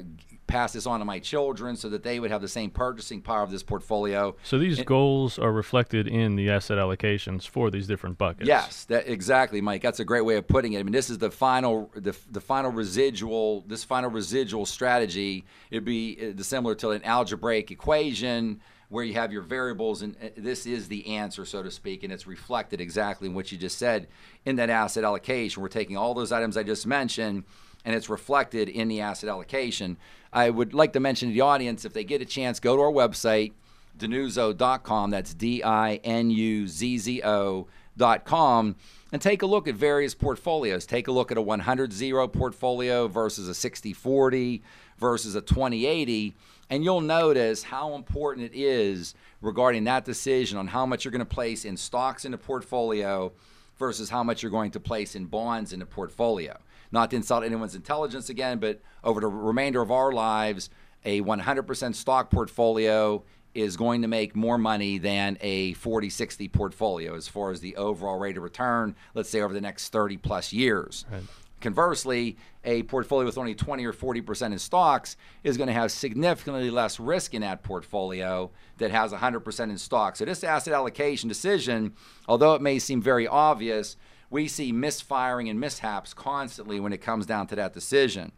pass 0.49 0.73
this 0.73 0.87
on 0.87 0.99
to 0.99 1.05
my 1.05 1.21
children 1.21 1.77
so 1.77 1.89
that 1.91 2.03
they 2.03 2.19
would 2.19 2.33
have 2.33 2.41
the 2.41 2.49
same 2.49 2.71
purchasing 2.71 3.21
power 3.21 3.43
of 3.43 3.53
this 3.53 3.63
portfolio. 3.63 4.35
So 4.43 4.59
these 4.59 4.79
and, 4.79 4.87
goals 4.87 5.39
are 5.39 5.53
reflected 5.53 6.09
in 6.09 6.35
the 6.35 6.51
asset 6.51 6.79
allocations 6.79 7.47
for 7.47 7.71
these 7.71 7.87
different 7.87 8.19
buckets. 8.19 8.49
Yes, 8.49 8.85
that, 8.87 9.07
exactly, 9.07 9.61
Mike. 9.61 9.83
That's 9.83 10.01
a 10.01 10.05
great 10.05 10.25
way 10.25 10.37
of 10.37 10.49
putting 10.49 10.73
it. 10.73 10.81
I 10.81 10.83
mean, 10.83 10.93
this 10.93 11.11
is 11.11 11.19
the 11.19 11.31
final, 11.31 11.91
the, 11.95 12.17
the 12.31 12.41
final 12.41 12.73
residual, 12.73 13.61
this 13.69 13.85
final 13.85 14.11
residual 14.11 14.67
strategy. 14.67 15.45
It'd 15.71 15.85
be 15.85 16.35
uh, 16.37 16.43
similar 16.43 16.75
to 16.77 16.91
an 16.91 17.05
algebraic 17.05 17.71
equation 17.71 18.61
where 18.89 19.05
you 19.05 19.15
have 19.15 19.33
your 19.33 19.43
variables, 19.43 20.03
and 20.03 20.17
uh, 20.23 20.29
this 20.37 20.67
is 20.67 20.89
the 20.89 21.07
answer, 21.09 21.45
so 21.45 21.63
to 21.63 21.71
speak, 21.71 22.03
and 22.03 22.13
it's 22.13 22.27
reflected 22.27 22.81
exactly 22.81 23.29
in 23.29 23.35
what 23.35 23.53
you 23.53 23.59
just 23.59 23.79
said 23.79 24.09
in 24.45 24.57
that 24.57 24.71
asset 24.71 25.05
allocation. 25.05 25.63
We're 25.63 25.69
taking 25.69 25.97
all 25.97 26.15
those 26.15 26.33
items 26.33 26.57
I 26.57 26.63
just 26.63 26.87
mentioned 26.87 27.45
and 27.85 27.95
it's 27.95 28.09
reflected 28.09 28.69
in 28.69 28.89
the 28.89 29.01
asset 29.01 29.31
allocation. 29.31 29.97
I 30.33 30.51
would 30.51 30.75
like 30.75 30.93
to 30.93 31.01
mention 31.01 31.29
to 31.29 31.35
the 31.35 31.41
audience 31.41 31.85
if 31.85 31.93
they 31.93 32.05
get 32.05 32.21
a 32.21 32.27
chance, 32.27 32.61
go 32.61 32.77
to 32.77 32.83
our 32.83 32.93
website, 32.93 33.53
dinuzzo.com. 33.97 35.11
That's 35.11 35.35
D 35.35 35.63
I 35.63 35.95
N 36.05 36.31
U 36.31 36.69
Z 36.69 36.99
Z 36.99 37.23
O.com. 37.25 38.77
And 39.11 39.23
take 39.23 39.43
a 39.43 39.47
look 39.47 39.67
at 39.67 39.75
various 39.75 40.15
portfolios. 40.15 40.85
Take 40.85 41.09
a 41.09 41.13
look 41.13 41.33
at 41.33 41.39
a 41.39 41.43
100 41.43 41.93
0 41.93 42.29
portfolio 42.29 43.09
versus 43.09 43.49
a 43.49 43.55
60 43.55 43.93
40 43.93 44.63
versus 44.99 45.35
a 45.35 45.41
20 45.41 45.87
80. 45.87 46.35
And 46.71 46.85
you'll 46.85 47.01
notice 47.01 47.63
how 47.63 47.95
important 47.95 48.53
it 48.53 48.59
is 48.59 49.15
regarding 49.41 49.85
that 49.85 50.05
decision 50.05 50.59
on 50.59 50.67
how 50.67 50.85
much 50.85 51.05
you're 51.05 51.13
going 51.13 51.21
to 51.21 51.25
place 51.25 51.65
in 51.65 51.77
stocks 51.77 52.25
in 52.25 52.33
the 52.33 52.39
portfolio 52.39 53.33
versus 53.79 54.11
how 54.11 54.23
much 54.23 54.43
you're 54.43 54.51
going 54.51 54.73
to 54.73 54.81
place 54.81 55.15
in 55.15 55.25
bonds 55.25 55.73
in 55.73 55.81
the 55.81 55.87
portfolio 55.87 56.59
not 56.91 57.11
to 57.11 57.17
insult 57.17 57.45
anyone's 57.45 57.75
intelligence 57.75 58.29
again, 58.29 58.59
but 58.59 58.81
over 59.05 59.21
the 59.21 59.27
remainder 59.27 59.83
of 59.83 59.91
our 59.91 60.13
lives, 60.13 60.71
a 61.05 61.21
100% 61.21 61.95
stock 61.95 62.31
portfolio 62.31 63.23
is 63.55 63.77
going 63.77 64.03
to 64.03 64.09
make 64.09 64.37
more 64.37 64.59
money 64.59 64.99
than 64.99 65.39
a 65.41 65.73
40 65.75 66.11
60 66.11 66.49
portfolio 66.49 67.15
as 67.15 67.29
far 67.29 67.51
as 67.51 67.61
the 67.61 67.77
overall 67.77 68.19
rate 68.19 68.37
of 68.37 68.43
return, 68.43 68.95
let's 69.15 69.31
say 69.31 69.41
over 69.41 69.55
the 69.55 69.61
next 69.61 69.89
30 69.89 70.17
plus 70.19 70.53
years. 70.53 71.05
Right. 71.11 71.23
Conversely, 71.61 72.37
a 72.65 72.85
portfolio 72.85 73.27
with 73.27 73.37
only 73.37 73.55
20 73.55 73.85
or 73.85 73.93
40% 73.93 74.53
in 74.53 74.59
stocks 74.59 75.17
is 75.43 75.57
going 75.57 75.67
to 75.67 75.73
have 75.73 75.91
significantly 75.91 76.71
less 76.71 77.01
risk 77.01 77.35
in 77.35 77.41
that 77.43 77.65
portfolio 77.65 78.51
that 78.77 78.93
has 78.93 79.13
100% 79.13 79.61
in 79.65 79.79
stocks. 79.79 80.21
So, 80.21 80.25
this 80.25 80.45
asset 80.45 80.73
allocation 80.73 81.29
decision, 81.29 81.95
although 82.29 82.55
it 82.55 82.63
may 82.63 82.79
seem 82.79 83.03
very 83.03 83.27
obvious, 83.27 83.97
we 84.31 84.47
see 84.47 84.71
misfiring 84.71 85.49
and 85.49 85.59
mishaps 85.59 86.15
constantly 86.15 86.79
when 86.79 86.93
it 86.93 86.99
comes 86.99 87.27
down 87.27 87.49
to 87.49 87.57
that 87.57 87.73
decision. 87.73 88.31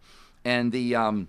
And 0.45 0.73
the 0.73 0.95
um, 0.95 1.29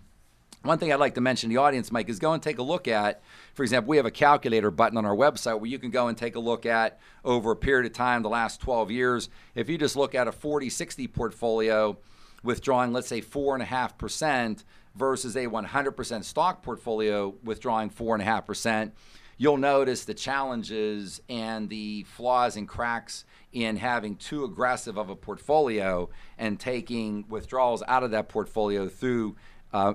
one 0.64 0.78
thing 0.78 0.94
I'd 0.94 1.00
like 1.00 1.16
to 1.16 1.22
mention 1.22 1.50
to 1.50 1.56
the 1.56 1.62
audience, 1.62 1.92
Mike, 1.92 2.08
is 2.08 2.20
go 2.20 2.34
and 2.34 2.44
take 2.44 2.60
a 2.60 2.64
look 2.64 2.88
at, 2.88 3.22
for 3.56 3.64
example, 3.64 3.90
we 3.90 3.98
have 3.98 4.06
a 4.06 4.12
calculator 4.12 4.70
button 4.70 4.98
on 4.98 5.06
our 5.06 5.16
website 5.16 5.60
where 5.60 5.70
you 5.70 5.80
can 5.80 5.90
go 5.90 6.08
and 6.08 6.18
take 6.18 6.36
a 6.36 6.40
look 6.40 6.66
at 6.66 7.00
over 7.26 7.52
a 7.52 7.56
period 7.56 7.86
of 7.88 7.94
time, 7.94 8.22
the 8.22 8.30
last 8.30 8.62
12 8.62 8.92
years. 8.92 9.30
If 9.56 9.70
you 9.70 9.78
just 9.78 9.96
look 9.96 10.14
at 10.14 10.28
a 10.28 10.32
40 10.32 10.70
60 10.70 11.08
portfolio 11.08 11.98
withdrawing, 12.44 12.94
let's 12.94 13.08
say, 13.08 13.22
4.5% 13.22 14.64
versus 14.96 15.36
a 15.36 15.48
100% 15.48 16.24
stock 16.24 16.62
portfolio 16.62 17.34
withdrawing 17.44 17.90
4.5%, 17.90 18.92
you'll 19.38 19.58
notice 19.58 20.06
the 20.06 20.14
challenges 20.14 21.22
and 21.28 21.70
the 21.70 22.04
flaws 22.04 22.56
and 22.56 22.68
cracks 22.68 23.26
in 23.52 23.78
having 23.78 24.16
too 24.16 24.44
aggressive 24.44 24.98
of 24.98 25.10
a 25.10 25.16
portfolio 25.16 26.08
and 26.38 26.60
taking 26.60 27.26
withdrawals 27.28 27.82
out 27.88 28.04
of 28.04 28.12
that 28.12 28.30
portfolio 28.30 28.88
through 28.88 29.36
uh, 29.74 29.94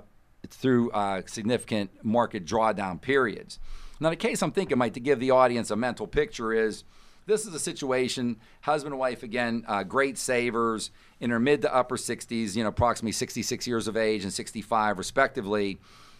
through 0.50 0.90
uh, 0.90 1.22
significant 1.26 1.90
market 2.04 2.44
drawdown 2.44 3.00
periods. 3.00 3.58
Now, 3.98 4.10
the 4.10 4.16
case 4.16 4.42
I'm 4.42 4.52
thinking 4.52 4.78
might 4.78 4.94
to 4.94 5.00
give 5.00 5.20
the 5.20 5.30
audience 5.30 5.70
a 5.70 5.76
mental 5.76 6.06
picture 6.06 6.52
is 6.52 6.84
this 7.26 7.44
is 7.44 7.54
a 7.54 7.58
situation 7.58 8.36
husband 8.62 8.92
and 8.92 9.00
wife 9.00 9.22
again 9.22 9.64
uh, 9.66 9.82
great 9.82 10.16
savers 10.16 10.90
in 11.20 11.30
their 11.30 11.40
mid 11.40 11.62
to 11.62 11.74
upper 11.74 11.96
60s 11.96 12.56
you 12.56 12.62
know 12.62 12.68
approximately 12.68 13.12
66 13.12 13.66
years 13.66 13.88
of 13.88 13.96
age 13.96 14.22
and 14.22 14.32
65 14.32 14.96
respectively 14.98 15.78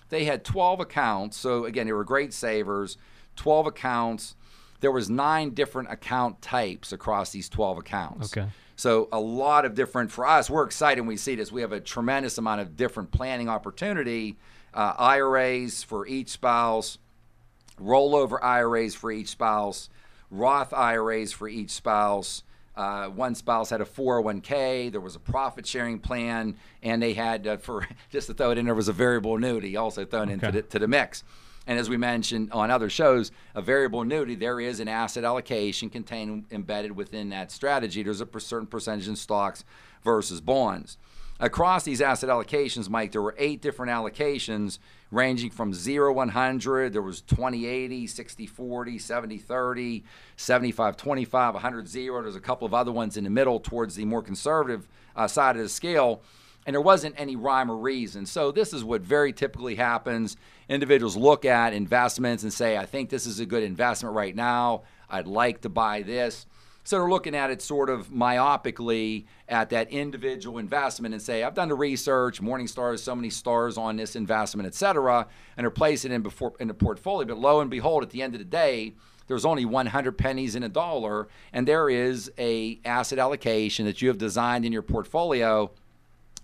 they 0.08 0.24
had 0.24 0.44
12 0.44 0.80
accounts 0.80 1.36
so 1.36 1.64
again 1.64 1.86
they 1.86 1.92
were 1.92 2.04
great 2.04 2.32
savers 2.32 2.98
12 3.36 3.68
accounts 3.68 4.34
there 4.80 4.92
was 4.92 5.08
nine 5.08 5.50
different 5.50 5.90
account 5.90 6.40
types 6.42 6.92
across 6.92 7.30
these 7.30 7.48
12 7.48 7.78
accounts. 7.78 8.36
Okay. 8.36 8.48
So 8.76 9.08
a 9.10 9.20
lot 9.20 9.64
of 9.64 9.74
different 9.74 10.12
for 10.12 10.26
us. 10.26 10.50
We're 10.50 10.64
excited 10.64 11.00
when 11.00 11.08
we 11.08 11.16
see 11.16 11.34
this. 11.34 11.50
We 11.50 11.62
have 11.62 11.72
a 11.72 11.80
tremendous 11.80 12.36
amount 12.38 12.60
of 12.60 12.76
different 12.76 13.10
planning 13.10 13.48
opportunity. 13.48 14.36
Uh, 14.74 14.92
IRAs 14.98 15.82
for 15.82 16.06
each 16.06 16.28
spouse, 16.28 16.98
rollover 17.80 18.38
IRAs 18.42 18.94
for 18.94 19.10
each 19.10 19.28
spouse, 19.28 19.88
Roth 20.30 20.74
IRAs 20.74 21.32
for 21.32 21.48
each 21.48 21.70
spouse. 21.70 22.42
Uh, 22.76 23.06
one 23.08 23.34
spouse 23.34 23.70
had 23.70 23.80
a 23.80 23.86
401k. 23.86 24.92
There 24.92 25.00
was 25.00 25.16
a 25.16 25.20
profit 25.20 25.66
sharing 25.66 25.98
plan, 25.98 26.56
and 26.82 27.02
they 27.02 27.14
had 27.14 27.46
uh, 27.46 27.56
for 27.56 27.88
just 28.10 28.26
to 28.26 28.34
throw 28.34 28.50
it 28.50 28.58
in. 28.58 28.66
There 28.66 28.74
was 28.74 28.88
a 28.88 28.92
variable 28.92 29.36
annuity 29.36 29.76
also 29.76 30.04
thrown 30.04 30.24
okay. 30.24 30.32
into 30.34 30.52
the, 30.52 30.62
to 30.62 30.78
the 30.80 30.88
mix. 30.88 31.24
And 31.66 31.78
as 31.78 31.90
we 31.90 31.96
mentioned 31.96 32.52
on 32.52 32.70
other 32.70 32.88
shows, 32.88 33.32
a 33.54 33.62
variable 33.62 34.02
annuity, 34.02 34.34
there 34.34 34.60
is 34.60 34.78
an 34.78 34.88
asset 34.88 35.24
allocation 35.24 35.90
contained 35.90 36.46
embedded 36.50 36.92
within 36.92 37.30
that 37.30 37.50
strategy. 37.50 38.02
There's 38.02 38.20
a 38.20 38.40
certain 38.40 38.68
percentage 38.68 39.08
in 39.08 39.16
stocks 39.16 39.64
versus 40.04 40.40
bonds. 40.40 40.96
Across 41.38 41.84
these 41.84 42.00
asset 42.00 42.30
allocations, 42.30 42.88
Mike, 42.88 43.12
there 43.12 43.20
were 43.20 43.34
eight 43.36 43.60
different 43.60 43.92
allocations 43.92 44.78
ranging 45.10 45.50
from 45.50 45.74
0 45.74 46.12
100, 46.14 46.92
there 46.92 47.02
was 47.02 47.20
20 47.22 47.66
80, 47.66 48.06
60 48.06 48.46
40, 48.46 48.98
70 48.98 49.38
30, 49.38 50.04
75 50.36 50.96
25, 50.96 51.54
100 51.54 51.88
0. 51.88 52.22
There's 52.22 52.36
a 52.36 52.40
couple 52.40 52.66
of 52.66 52.72
other 52.72 52.90
ones 52.90 53.18
in 53.18 53.24
the 53.24 53.30
middle 53.30 53.60
towards 53.60 53.96
the 53.96 54.06
more 54.06 54.22
conservative 54.22 54.88
uh, 55.14 55.28
side 55.28 55.56
of 55.56 55.62
the 55.62 55.68
scale 55.68 56.22
and 56.66 56.74
there 56.74 56.80
wasn't 56.80 57.14
any 57.16 57.36
rhyme 57.36 57.70
or 57.70 57.76
reason. 57.76 58.26
So 58.26 58.50
this 58.50 58.72
is 58.72 58.84
what 58.84 59.00
very 59.00 59.32
typically 59.32 59.76
happens. 59.76 60.36
Individuals 60.68 61.16
look 61.16 61.44
at 61.44 61.72
investments 61.72 62.42
and 62.42 62.52
say, 62.52 62.76
I 62.76 62.84
think 62.84 63.08
this 63.08 63.24
is 63.24 63.38
a 63.38 63.46
good 63.46 63.62
investment 63.62 64.14
right 64.14 64.34
now. 64.34 64.82
I'd 65.08 65.28
like 65.28 65.60
to 65.62 65.68
buy 65.68 66.02
this. 66.02 66.44
So 66.82 66.98
they're 66.98 67.08
looking 67.08 67.34
at 67.34 67.50
it 67.50 67.62
sort 67.62 67.90
of 67.90 68.10
myopically 68.10 69.26
at 69.48 69.70
that 69.70 69.90
individual 69.90 70.58
investment 70.58 71.14
and 71.14 71.22
say, 71.22 71.42
I've 71.42 71.54
done 71.54 71.68
the 71.68 71.74
research, 71.74 72.40
Morningstar 72.40 72.92
has 72.92 73.02
so 73.02 73.14
many 73.14 73.30
stars 73.30 73.76
on 73.76 73.96
this 73.96 74.14
investment, 74.14 74.68
et 74.68 74.74
cetera, 74.74 75.26
and 75.56 75.64
they're 75.64 75.70
placing 75.70 76.12
it 76.12 76.16
in, 76.16 76.22
before, 76.22 76.54
in 76.60 76.68
the 76.68 76.74
portfolio. 76.74 77.26
But 77.26 77.38
lo 77.38 77.60
and 77.60 77.70
behold, 77.70 78.04
at 78.04 78.10
the 78.10 78.22
end 78.22 78.34
of 78.34 78.38
the 78.38 78.44
day, 78.44 78.94
there's 79.26 79.44
only 79.44 79.64
100 79.64 80.16
pennies 80.16 80.54
in 80.54 80.62
a 80.62 80.68
dollar, 80.68 81.26
and 81.52 81.66
there 81.66 81.90
is 81.90 82.30
a 82.38 82.78
asset 82.84 83.18
allocation 83.18 83.84
that 83.86 84.00
you 84.00 84.06
have 84.06 84.18
designed 84.18 84.64
in 84.64 84.72
your 84.72 84.82
portfolio 84.82 85.72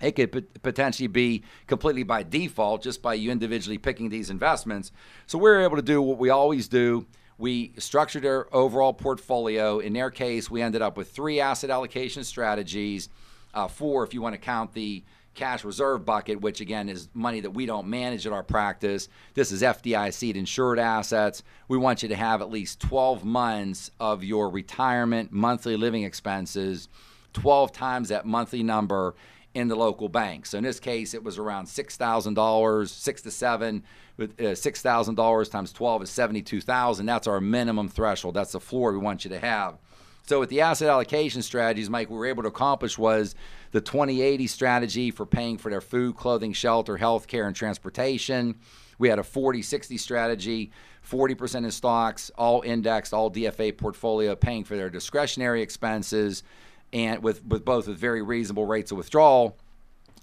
it 0.03 0.17
could 0.17 0.63
potentially 0.63 1.07
be 1.07 1.43
completely 1.67 2.03
by 2.03 2.23
default 2.23 2.83
just 2.83 3.01
by 3.01 3.15
you 3.15 3.31
individually 3.31 3.79
picking 3.79 4.09
these 4.09 4.29
investments. 4.31 4.93
So 5.27 5.39
we're 5.39 5.63
able 5.63 5.77
to 5.77 5.83
do 5.83 6.03
what 6.03 6.19
we 6.19 6.31
always 6.31 6.69
do 6.69 7.07
we 7.43 7.73
structured 7.77 8.25
our 8.25 8.47
overall 8.53 8.93
portfolio. 8.93 9.81
In 9.81 9.95
their 9.95 10.11
case, 10.11 10.49
we 10.49 10.63
ended 10.63 10.81
up 10.81 10.97
with 10.97 11.11
three 11.11 11.41
asset 11.41 11.71
allocation 11.71 12.23
strategies, 12.23 13.09
uh, 13.53 13.67
four 13.67 14.05
if 14.05 14.15
you 14.15 14.23
want 14.23 14.35
to 14.35 14.41
count 14.41 14.73
the 14.75 15.03
cash 15.35 15.65
reserve 15.65 16.05
bucket, 16.05 16.41
which 16.41 16.61
again 16.61 16.89
is 16.89 17.09
money 17.15 17.41
that 17.41 17.51
we 17.51 17.67
don't 17.67 17.89
manage 17.89 18.29
at 18.29 18.33
our 18.33 18.45
practice. 18.45 19.09
This 19.35 19.51
is 19.51 19.63
FDIC 19.63 20.37
insured 20.37 20.79
assets. 20.79 21.43
We 21.67 21.79
want 21.79 22.05
you 22.05 22.09
to 22.11 22.15
have 22.15 22.43
at 22.43 22.51
least 22.51 22.79
12 22.79 23.25
months 23.25 23.91
of 23.99 24.23
your 24.23 24.49
retirement 24.49 25.33
monthly 25.33 25.77
living 25.77 26.05
expenses, 26.05 26.89
12 27.33 27.73
times 27.73 28.11
that 28.11 28.25
monthly 28.25 28.63
number 28.63 29.17
in 29.55 29.69
the 29.69 29.77
local 29.77 30.09
bank. 30.09 30.47
So 30.47 30.59
in 30.59 30.65
this 30.65 30.81
case, 30.81 31.15
it 31.15 31.23
was 31.23 31.39
around 31.39 31.67
six 31.67 31.97
thousand 31.97 32.35
dollars, 32.35 32.91
six 32.91 33.23
to 33.23 33.31
seven. 33.31 33.85
With 34.17 34.39
uh, 34.41 34.55
six 34.55 34.83
thousand 34.83 35.15
dollars 35.15 35.49
times 35.49 35.73
twelve 35.73 36.03
is 36.03 36.11
seventy-two 36.11 36.61
thousand. 36.61 37.07
That's 37.07 37.27
our 37.27 37.41
minimum 37.41 37.89
threshold. 37.89 38.35
That's 38.35 38.53
the 38.53 38.61
floor 38.61 38.93
we 38.93 38.99
want 38.99 39.25
you 39.25 39.31
to 39.31 39.39
have. 39.39 39.79
So 40.25 40.39
with 40.39 40.51
the 40.51 40.61
asset 40.61 40.89
allocation 40.89 41.43
strategies, 41.43 41.91
Mike, 41.91 42.09
we 42.09 42.17
were 42.17 42.27
able 42.27 42.45
to 42.45 42.49
accomplish 42.49 42.97
was 42.97 43.35
the 43.73 43.81
2080 43.81 44.47
strategy 44.47 45.11
for 45.11 45.27
paying 45.27 45.59
for 45.59 45.69
their 45.71 45.81
food, 45.81 46.17
clothing, 46.17 46.53
shelter, 46.53 46.97
health 46.97 47.27
care, 47.27 47.47
and 47.47 47.57
transportation. 47.57 48.55
We 48.99 49.09
had 49.09 49.19
a 49.19 49.23
40-60 49.23 49.99
strategy, 49.99 50.71
40% 51.11 51.65
in 51.65 51.71
stocks, 51.73 52.31
all 52.39 52.63
indexed, 52.63 53.13
all 53.13 53.33
DFA 53.33 53.77
portfolio, 53.77 54.37
paying 54.37 54.63
for 54.63 54.77
their 54.77 54.91
discretionary 54.91 55.61
expenses 55.61 56.45
and 56.93 57.23
with, 57.23 57.45
with 57.45 57.65
both 57.65 57.89
with 57.89 57.99
very 57.99 58.23
reasonable 58.23 58.67
rates 58.67 58.91
of 58.91 58.99
withdrawal. 58.99 59.57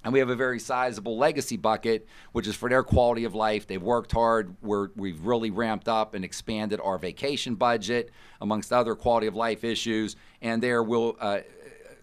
And 0.03 0.13
we 0.13 0.19
have 0.19 0.29
a 0.29 0.35
very 0.35 0.59
sizable 0.59 1.17
legacy 1.17 1.57
bucket, 1.57 2.07
which 2.31 2.47
is 2.47 2.55
for 2.55 2.69
their 2.69 2.83
quality 2.83 3.25
of 3.25 3.35
life. 3.35 3.67
They've 3.67 3.81
worked 3.81 4.13
hard. 4.13 4.55
We're, 4.61 4.89
we've 4.95 5.19
really 5.25 5.51
ramped 5.51 5.89
up 5.89 6.13
and 6.13 6.23
expanded 6.23 6.79
our 6.81 6.97
vacation 6.97 7.55
budget, 7.55 8.11
amongst 8.39 8.71
other 8.71 8.95
quality 8.95 9.27
of 9.27 9.35
life 9.35 9.65
issues. 9.65 10.15
And 10.41 10.63
there 10.63 10.81
will 10.83 11.17
uh, 11.19 11.39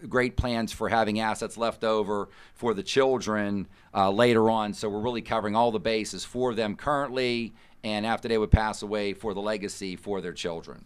great 0.07 0.37
plans 0.37 0.71
for 0.71 0.89
having 0.89 1.19
assets 1.19 1.57
left 1.57 1.83
over 1.83 2.29
for 2.53 2.75
the 2.75 2.83
children 2.83 3.67
uh, 3.95 4.11
later 4.11 4.49
on. 4.49 4.73
So 4.73 4.89
we're 4.89 4.99
really 4.99 5.23
covering 5.23 5.55
all 5.55 5.71
the 5.71 5.79
bases 5.79 6.23
for 6.23 6.53
them 6.53 6.75
currently, 6.75 7.53
and 7.83 8.05
after 8.05 8.27
they 8.27 8.37
would 8.37 8.51
pass 8.51 8.83
away, 8.83 9.13
for 9.13 9.33
the 9.33 9.41
legacy 9.41 9.95
for 9.95 10.21
their 10.21 10.33
children. 10.33 10.85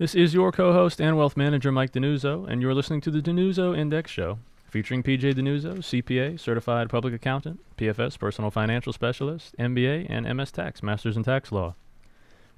This 0.00 0.14
is 0.14 0.32
your 0.32 0.50
co 0.50 0.72
host 0.72 0.98
and 0.98 1.18
wealth 1.18 1.36
manager, 1.36 1.70
Mike 1.70 1.92
DiNuzzo, 1.92 2.48
and 2.48 2.62
you're 2.62 2.72
listening 2.72 3.02
to 3.02 3.10
the 3.10 3.20
DiNuzzo 3.20 3.76
Index 3.76 4.10
Show, 4.10 4.38
featuring 4.70 5.02
PJ 5.02 5.34
DiNuzzo, 5.34 5.80
CPA, 5.80 6.40
Certified 6.40 6.88
Public 6.88 7.12
Accountant, 7.12 7.60
PFS, 7.76 8.18
Personal 8.18 8.50
Financial 8.50 8.94
Specialist, 8.94 9.54
MBA, 9.58 10.06
and 10.08 10.26
MS 10.34 10.52
Tax, 10.52 10.82
Masters 10.82 11.18
in 11.18 11.24
Tax 11.24 11.52
Law. 11.52 11.74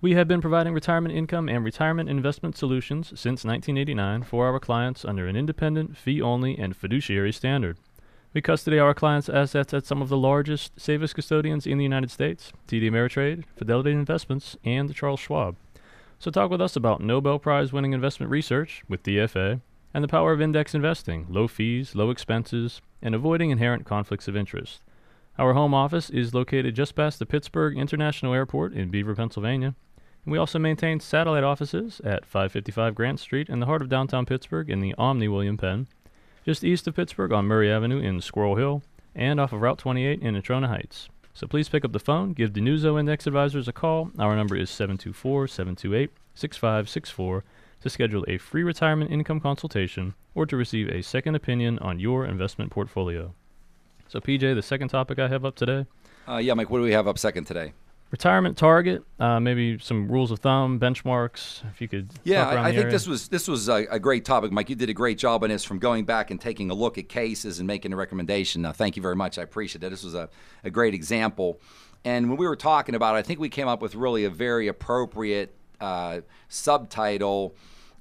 We 0.00 0.14
have 0.14 0.28
been 0.28 0.40
providing 0.40 0.72
retirement 0.72 1.16
income 1.16 1.48
and 1.48 1.64
retirement 1.64 2.08
investment 2.08 2.56
solutions 2.56 3.08
since 3.08 3.44
1989 3.44 4.22
for 4.22 4.46
our 4.46 4.60
clients 4.60 5.04
under 5.04 5.26
an 5.26 5.34
independent, 5.34 5.96
fee 5.96 6.22
only, 6.22 6.56
and 6.56 6.76
fiduciary 6.76 7.32
standard. 7.32 7.76
We 8.32 8.40
custody 8.40 8.78
our 8.78 8.94
clients' 8.94 9.28
assets 9.28 9.74
at 9.74 9.84
some 9.84 10.00
of 10.00 10.10
the 10.10 10.16
largest 10.16 10.78
savings 10.78 11.12
custodians 11.12 11.66
in 11.66 11.78
the 11.78 11.82
United 11.82 12.12
States 12.12 12.52
TD 12.68 12.88
Ameritrade, 12.88 13.42
Fidelity 13.56 13.90
Investments, 13.90 14.56
and 14.64 14.94
Charles 14.94 15.18
Schwab. 15.18 15.56
So, 16.22 16.30
talk 16.30 16.52
with 16.52 16.60
us 16.60 16.76
about 16.76 17.00
Nobel 17.00 17.40
Prize 17.40 17.72
winning 17.72 17.94
investment 17.94 18.30
research 18.30 18.84
with 18.88 19.02
DFA 19.02 19.60
and 19.92 20.04
the 20.04 20.08
power 20.08 20.32
of 20.32 20.40
index 20.40 20.72
investing, 20.72 21.26
low 21.28 21.48
fees, 21.48 21.96
low 21.96 22.10
expenses, 22.10 22.80
and 23.02 23.12
avoiding 23.12 23.50
inherent 23.50 23.86
conflicts 23.86 24.28
of 24.28 24.36
interest. 24.36 24.82
Our 25.36 25.54
home 25.54 25.74
office 25.74 26.10
is 26.10 26.32
located 26.32 26.76
just 26.76 26.94
past 26.94 27.18
the 27.18 27.26
Pittsburgh 27.26 27.76
International 27.76 28.34
Airport 28.34 28.72
in 28.72 28.88
Beaver, 28.88 29.16
Pennsylvania. 29.16 29.74
And 30.24 30.30
we 30.30 30.38
also 30.38 30.60
maintain 30.60 31.00
satellite 31.00 31.42
offices 31.42 32.00
at 32.04 32.24
555 32.24 32.94
Grant 32.94 33.18
Street 33.18 33.48
in 33.48 33.58
the 33.58 33.66
heart 33.66 33.82
of 33.82 33.88
downtown 33.88 34.24
Pittsburgh 34.24 34.70
in 34.70 34.78
the 34.78 34.94
Omni 34.96 35.26
William 35.26 35.56
Penn, 35.56 35.88
just 36.46 36.62
east 36.62 36.86
of 36.86 36.94
Pittsburgh 36.94 37.32
on 37.32 37.46
Murray 37.46 37.68
Avenue 37.68 37.98
in 37.98 38.20
Squirrel 38.20 38.54
Hill, 38.54 38.84
and 39.12 39.40
off 39.40 39.52
of 39.52 39.60
Route 39.60 39.78
28 39.78 40.22
in 40.22 40.36
Natrona 40.36 40.68
Heights. 40.68 41.08
So 41.34 41.46
please 41.46 41.68
pick 41.68 41.84
up 41.84 41.92
the 41.92 41.98
phone, 41.98 42.34
give 42.34 42.52
DiNuzzo 42.52 43.00
Index 43.00 43.26
Advisors 43.26 43.66
a 43.66 43.72
call. 43.72 44.10
Our 44.18 44.36
number 44.36 44.54
is 44.54 44.68
724 44.68 45.48
728 45.48 46.10
6564 46.34 47.44
to 47.80 47.90
schedule 47.90 48.24
a 48.28 48.38
free 48.38 48.62
retirement 48.62 49.10
income 49.10 49.40
consultation 49.40 50.14
or 50.34 50.46
to 50.46 50.56
receive 50.56 50.88
a 50.88 51.02
second 51.02 51.34
opinion 51.34 51.78
on 51.80 51.98
your 51.98 52.24
investment 52.24 52.70
portfolio. 52.70 53.34
So, 54.08 54.20
PJ, 54.20 54.54
the 54.54 54.62
second 54.62 54.88
topic 54.88 55.18
I 55.18 55.28
have 55.28 55.44
up 55.44 55.56
today. 55.56 55.86
Uh, 56.28 56.36
yeah, 56.36 56.54
Mike, 56.54 56.70
what 56.70 56.78
do 56.78 56.84
we 56.84 56.92
have 56.92 57.08
up 57.08 57.18
second 57.18 57.44
today? 57.44 57.72
retirement 58.12 58.58
target, 58.58 59.02
uh, 59.18 59.40
maybe 59.40 59.78
some 59.78 60.06
rules 60.06 60.30
of 60.30 60.38
thumb, 60.38 60.78
benchmarks. 60.78 61.64
If 61.72 61.80
you 61.80 61.88
could, 61.88 62.10
yeah, 62.22 62.46
I, 62.46 62.64
I 62.64 62.64
think 62.66 62.82
area. 62.82 62.92
this 62.92 63.08
was 63.08 63.28
this 63.28 63.48
was 63.48 63.68
a, 63.68 63.86
a, 63.90 63.98
great 63.98 64.24
topic, 64.24 64.52
Mike. 64.52 64.68
You 64.70 64.76
did 64.76 64.90
a 64.90 64.94
great 64.94 65.18
job 65.18 65.42
on 65.42 65.48
this, 65.48 65.64
from 65.64 65.78
going 65.78 66.04
back 66.04 66.30
and 66.30 66.40
taking 66.40 66.70
a 66.70 66.74
look 66.74 66.98
at 66.98 67.08
cases 67.08 67.58
and 67.58 67.66
making 67.66 67.92
a 67.92 67.96
recommendation. 67.96 68.64
Uh, 68.64 68.72
thank 68.72 68.96
you 68.96 69.02
very 69.02 69.16
much. 69.16 69.38
I 69.38 69.42
appreciate 69.42 69.82
it. 69.82 69.90
This 69.90 70.04
was 70.04 70.14
a, 70.14 70.28
a 70.62 70.70
great 70.70 70.94
example. 70.94 71.58
And 72.04 72.28
when 72.28 72.36
we 72.36 72.46
were 72.46 72.56
talking 72.56 72.94
about 72.94 73.16
it, 73.16 73.18
I 73.18 73.22
think 73.22 73.40
we 73.40 73.48
came 73.48 73.68
up 73.68 73.80
with 73.80 73.94
really 73.94 74.24
a 74.24 74.30
very 74.30 74.68
appropriate 74.68 75.54
uh, 75.82 76.20
subtitle 76.48 77.54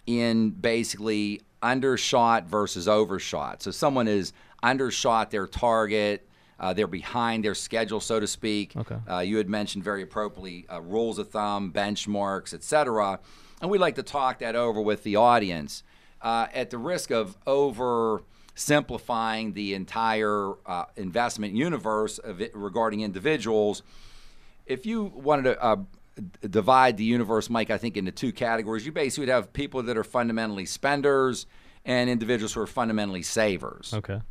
in 0.05 0.51
basically 0.51 1.41
undershot 1.61 2.45
versus 2.45 2.87
overshot. 2.87 3.61
So 3.61 3.71
someone 3.71 4.07
is 4.07 4.33
undershot 4.63 5.31
their 5.31 5.47
target 5.47 6.27
uh, 6.61 6.73
they're 6.73 6.85
behind 6.85 7.43
their 7.43 7.55
schedule, 7.55 7.99
so 7.99 8.19
to 8.19 8.27
speak. 8.27 8.73
Okay. 8.77 8.97
Uh, 9.09 9.19
you 9.19 9.37
had 9.37 9.49
mentioned 9.49 9.83
very 9.83 10.03
appropriately 10.03 10.67
uh, 10.71 10.79
rules 10.79 11.17
of 11.17 11.29
thumb, 11.29 11.73
benchmarks, 11.73 12.53
etc. 12.53 13.19
And 13.61 13.71
we 13.71 13.79
like 13.79 13.95
to 13.95 14.03
talk 14.03 14.39
that 14.39 14.55
over 14.55 14.79
with 14.79 15.01
the 15.01 15.15
audience 15.15 15.81
uh, 16.21 16.47
at 16.53 16.69
the 16.69 16.77
risk 16.77 17.09
of 17.09 17.35
over 17.47 18.21
simplifying 18.53 19.53
the 19.53 19.73
entire 19.73 20.53
uh, 20.67 20.85
investment 20.97 21.55
universe 21.55 22.19
of 22.19 22.41
it 22.41 22.55
regarding 22.55 23.01
individuals. 23.01 23.81
If 24.67 24.85
you 24.85 25.05
wanted 25.15 25.55
to 25.55 25.63
uh, 25.63 25.77
divide 26.41 26.97
the 26.97 27.03
universe, 27.03 27.49
Mike, 27.49 27.69
I 27.69 27.77
think 27.77 27.97
into 27.97 28.11
two 28.11 28.31
categories. 28.31 28.85
You 28.85 28.91
basically 28.91 29.23
would 29.23 29.33
have 29.33 29.53
people 29.53 29.83
that 29.83 29.97
are 29.97 30.03
fundamentally 30.03 30.65
spenders 30.65 31.45
and 31.85 32.09
individuals 32.09 32.53
who 32.53 32.61
are 32.61 32.67
fundamentally 32.67 33.23
savers. 33.23 33.93
Okay 33.93 34.21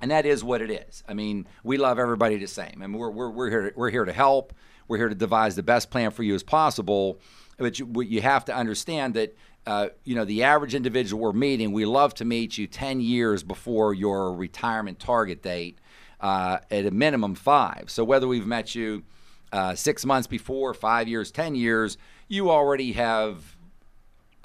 and 0.00 0.10
that 0.10 0.26
is 0.26 0.44
what 0.44 0.62
it 0.62 0.70
is. 0.70 1.02
I 1.08 1.14
mean, 1.14 1.46
we 1.62 1.76
love 1.76 1.98
everybody 1.98 2.36
the 2.36 2.46
same, 2.46 2.82
and 2.82 2.94
we're 2.94 3.10
we're 3.10 3.30
we're 3.30 3.50
here 3.50 3.70
to, 3.70 3.78
we're 3.78 3.90
here 3.90 4.04
to 4.04 4.12
help. 4.12 4.52
We're 4.86 4.98
here 4.98 5.08
to 5.08 5.14
devise 5.14 5.54
the 5.56 5.62
best 5.62 5.90
plan 5.90 6.10
for 6.10 6.22
you 6.22 6.34
as 6.34 6.42
possible. 6.42 7.18
But 7.58 7.78
you, 7.78 8.02
you 8.02 8.22
have 8.22 8.44
to 8.46 8.54
understand 8.54 9.14
that 9.14 9.36
uh, 9.66 9.88
you 10.04 10.14
know 10.14 10.24
the 10.24 10.44
average 10.44 10.74
individual 10.74 11.22
we're 11.22 11.32
meeting. 11.32 11.72
We 11.72 11.84
love 11.84 12.14
to 12.14 12.24
meet 12.24 12.56
you 12.58 12.66
ten 12.66 13.00
years 13.00 13.42
before 13.42 13.92
your 13.92 14.32
retirement 14.32 14.98
target 14.98 15.42
date, 15.42 15.78
uh, 16.20 16.58
at 16.70 16.86
a 16.86 16.90
minimum 16.90 17.34
five. 17.34 17.84
So 17.88 18.04
whether 18.04 18.28
we've 18.28 18.46
met 18.46 18.74
you 18.74 19.02
uh, 19.52 19.74
six 19.74 20.04
months 20.04 20.26
before, 20.26 20.74
five 20.74 21.08
years, 21.08 21.30
ten 21.30 21.54
years, 21.54 21.96
you 22.28 22.50
already 22.50 22.92
have 22.92 23.56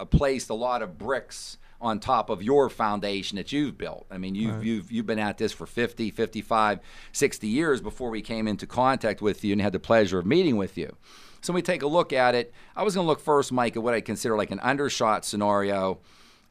placed 0.10 0.50
a 0.50 0.54
lot 0.54 0.82
of 0.82 0.98
bricks 0.98 1.58
on 1.84 2.00
top 2.00 2.30
of 2.30 2.42
your 2.42 2.70
foundation 2.70 3.36
that 3.36 3.52
you've 3.52 3.78
built. 3.78 4.06
I 4.10 4.18
mean, 4.18 4.36
you've, 4.36 4.56
right. 4.56 4.64
you've, 4.64 4.92
you've 4.92 5.06
been 5.06 5.20
at 5.20 5.38
this 5.38 5.52
for 5.52 5.66
50, 5.66 6.12
55, 6.12 6.80
60 7.12 7.48
years 7.48 7.82
before 7.82 8.10
we 8.10 8.22
came 8.22 8.48
into 8.48 8.66
contact 8.66 9.22
with 9.22 9.44
you 9.44 9.52
and 9.52 9.62
had 9.62 9.74
the 9.74 9.80
pleasure 9.80 10.18
of 10.18 10.26
meeting 10.26 10.56
with 10.56 10.78
you. 10.78 10.96
So 11.42 11.52
when 11.52 11.56
we 11.56 11.62
take 11.62 11.82
a 11.82 11.88
look 11.88 12.14
at 12.14 12.36
it, 12.36 12.54
I 12.74 12.84
was 12.84 12.96
going 12.96 13.04
to 13.04 13.10
look 13.10 13.20
first, 13.20 13.52
Mike, 13.52 13.76
at 13.76 13.84
what 13.84 13.94
I 13.94 14.00
consider 14.00 14.38
like 14.38 14.52
an 14.52 14.62
undershot 14.62 15.26
scenario. 15.26 16.00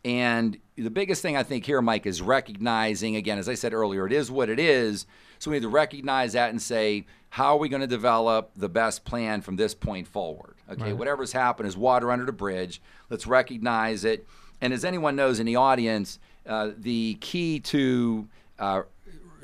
And 0.04 0.58
the 0.76 0.90
biggest 0.90 1.22
thing 1.22 1.34
I 1.34 1.44
think 1.44 1.64
here, 1.64 1.80
Mike, 1.80 2.04
is 2.04 2.20
recognizing, 2.20 3.16
again, 3.16 3.38
as 3.38 3.48
I 3.48 3.54
said 3.54 3.72
earlier, 3.72 4.06
it 4.06 4.12
is 4.12 4.30
what 4.30 4.50
it 4.50 4.60
is. 4.60 5.06
So 5.42 5.50
we 5.50 5.56
need 5.56 5.62
to 5.62 5.68
recognize 5.68 6.34
that 6.34 6.50
and 6.50 6.62
say, 6.62 7.06
how 7.30 7.54
are 7.54 7.58
we 7.58 7.68
going 7.68 7.80
to 7.80 7.86
develop 7.88 8.52
the 8.54 8.68
best 8.68 9.04
plan 9.04 9.40
from 9.40 9.56
this 9.56 9.74
point 9.74 10.06
forward? 10.06 10.54
Okay, 10.70 10.84
right. 10.84 10.96
whatever's 10.96 11.32
happened 11.32 11.68
is 11.68 11.76
water 11.76 12.12
under 12.12 12.24
the 12.24 12.32
bridge. 12.32 12.80
Let's 13.10 13.26
recognize 13.26 14.04
it 14.04 14.26
and 14.62 14.72
as 14.72 14.84
anyone 14.84 15.16
knows 15.16 15.40
in 15.40 15.44
the 15.44 15.56
audience, 15.56 16.20
uh, 16.46 16.70
the 16.78 17.18
key 17.20 17.58
to 17.58 18.28
uh, 18.60 18.82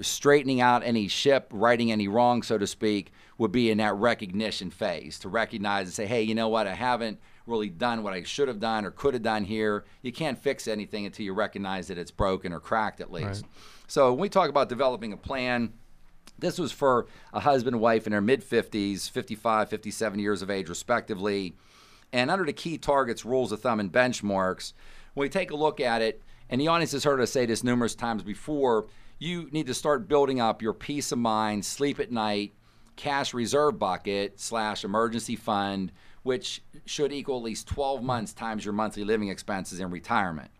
straightening 0.00 0.60
out 0.60 0.84
any 0.84 1.08
ship, 1.08 1.48
righting 1.50 1.90
any 1.90 2.06
wrong, 2.06 2.42
so 2.42 2.56
to 2.56 2.68
speak, 2.68 3.12
would 3.36 3.50
be 3.50 3.70
in 3.70 3.78
that 3.78 3.96
recognition 3.96 4.70
phase 4.70 5.18
to 5.18 5.28
recognize 5.28 5.86
and 5.86 5.92
say, 5.92 6.06
hey, 6.06 6.22
you 6.22 6.36
know 6.36 6.48
what, 6.48 6.68
I 6.68 6.74
haven't 6.74 7.18
really 7.46 7.68
done 7.68 8.04
what 8.04 8.12
I 8.12 8.22
should 8.22 8.46
have 8.46 8.60
done 8.60 8.84
or 8.84 8.92
could 8.92 9.14
have 9.14 9.22
done 9.24 9.42
here. 9.42 9.84
You 10.02 10.12
can't 10.12 10.38
fix 10.38 10.68
anything 10.68 11.04
until 11.04 11.24
you 11.24 11.34
recognize 11.34 11.88
that 11.88 11.98
it's 11.98 12.12
broken 12.12 12.52
or 12.52 12.60
cracked 12.60 13.00
at 13.00 13.10
least. 13.10 13.42
Right. 13.42 13.52
So 13.88 14.12
when 14.12 14.20
we 14.20 14.28
talk 14.28 14.50
about 14.50 14.68
developing 14.68 15.12
a 15.12 15.16
plan, 15.16 15.72
this 16.38 16.58
was 16.58 16.72
for 16.72 17.06
a 17.32 17.40
husband 17.40 17.74
and 17.74 17.82
wife 17.82 18.06
in 18.06 18.12
their 18.12 18.20
mid 18.20 18.42
50s, 18.42 19.10
55, 19.10 19.68
57 19.68 20.18
years 20.18 20.42
of 20.42 20.50
age, 20.50 20.68
respectively. 20.68 21.54
And 22.12 22.30
under 22.30 22.44
the 22.44 22.52
key 22.52 22.78
targets, 22.78 23.24
rules 23.24 23.52
of 23.52 23.60
thumb, 23.60 23.80
and 23.80 23.92
benchmarks, 23.92 24.72
when 25.14 25.24
we 25.24 25.28
take 25.28 25.50
a 25.50 25.56
look 25.56 25.80
at 25.80 26.00
it, 26.00 26.22
and 26.48 26.60
the 26.60 26.68
audience 26.68 26.92
has 26.92 27.04
heard 27.04 27.20
us 27.20 27.32
say 27.32 27.44
this 27.44 27.62
numerous 27.62 27.94
times 27.94 28.22
before, 28.22 28.86
you 29.18 29.48
need 29.50 29.66
to 29.66 29.74
start 29.74 30.08
building 30.08 30.40
up 30.40 30.62
your 30.62 30.72
peace 30.72 31.12
of 31.12 31.18
mind, 31.18 31.64
sleep 31.64 31.98
at 32.00 32.10
night, 32.10 32.54
cash 32.96 33.34
reserve 33.34 33.78
bucket 33.78 34.40
slash 34.40 34.84
emergency 34.84 35.36
fund, 35.36 35.92
which 36.22 36.62
should 36.86 37.12
equal 37.12 37.38
at 37.38 37.42
least 37.42 37.66
12 37.68 38.02
months 38.02 38.32
times 38.32 38.64
your 38.64 38.74
monthly 38.74 39.04
living 39.04 39.28
expenses 39.28 39.80
in 39.80 39.90
retirement. 39.90 40.50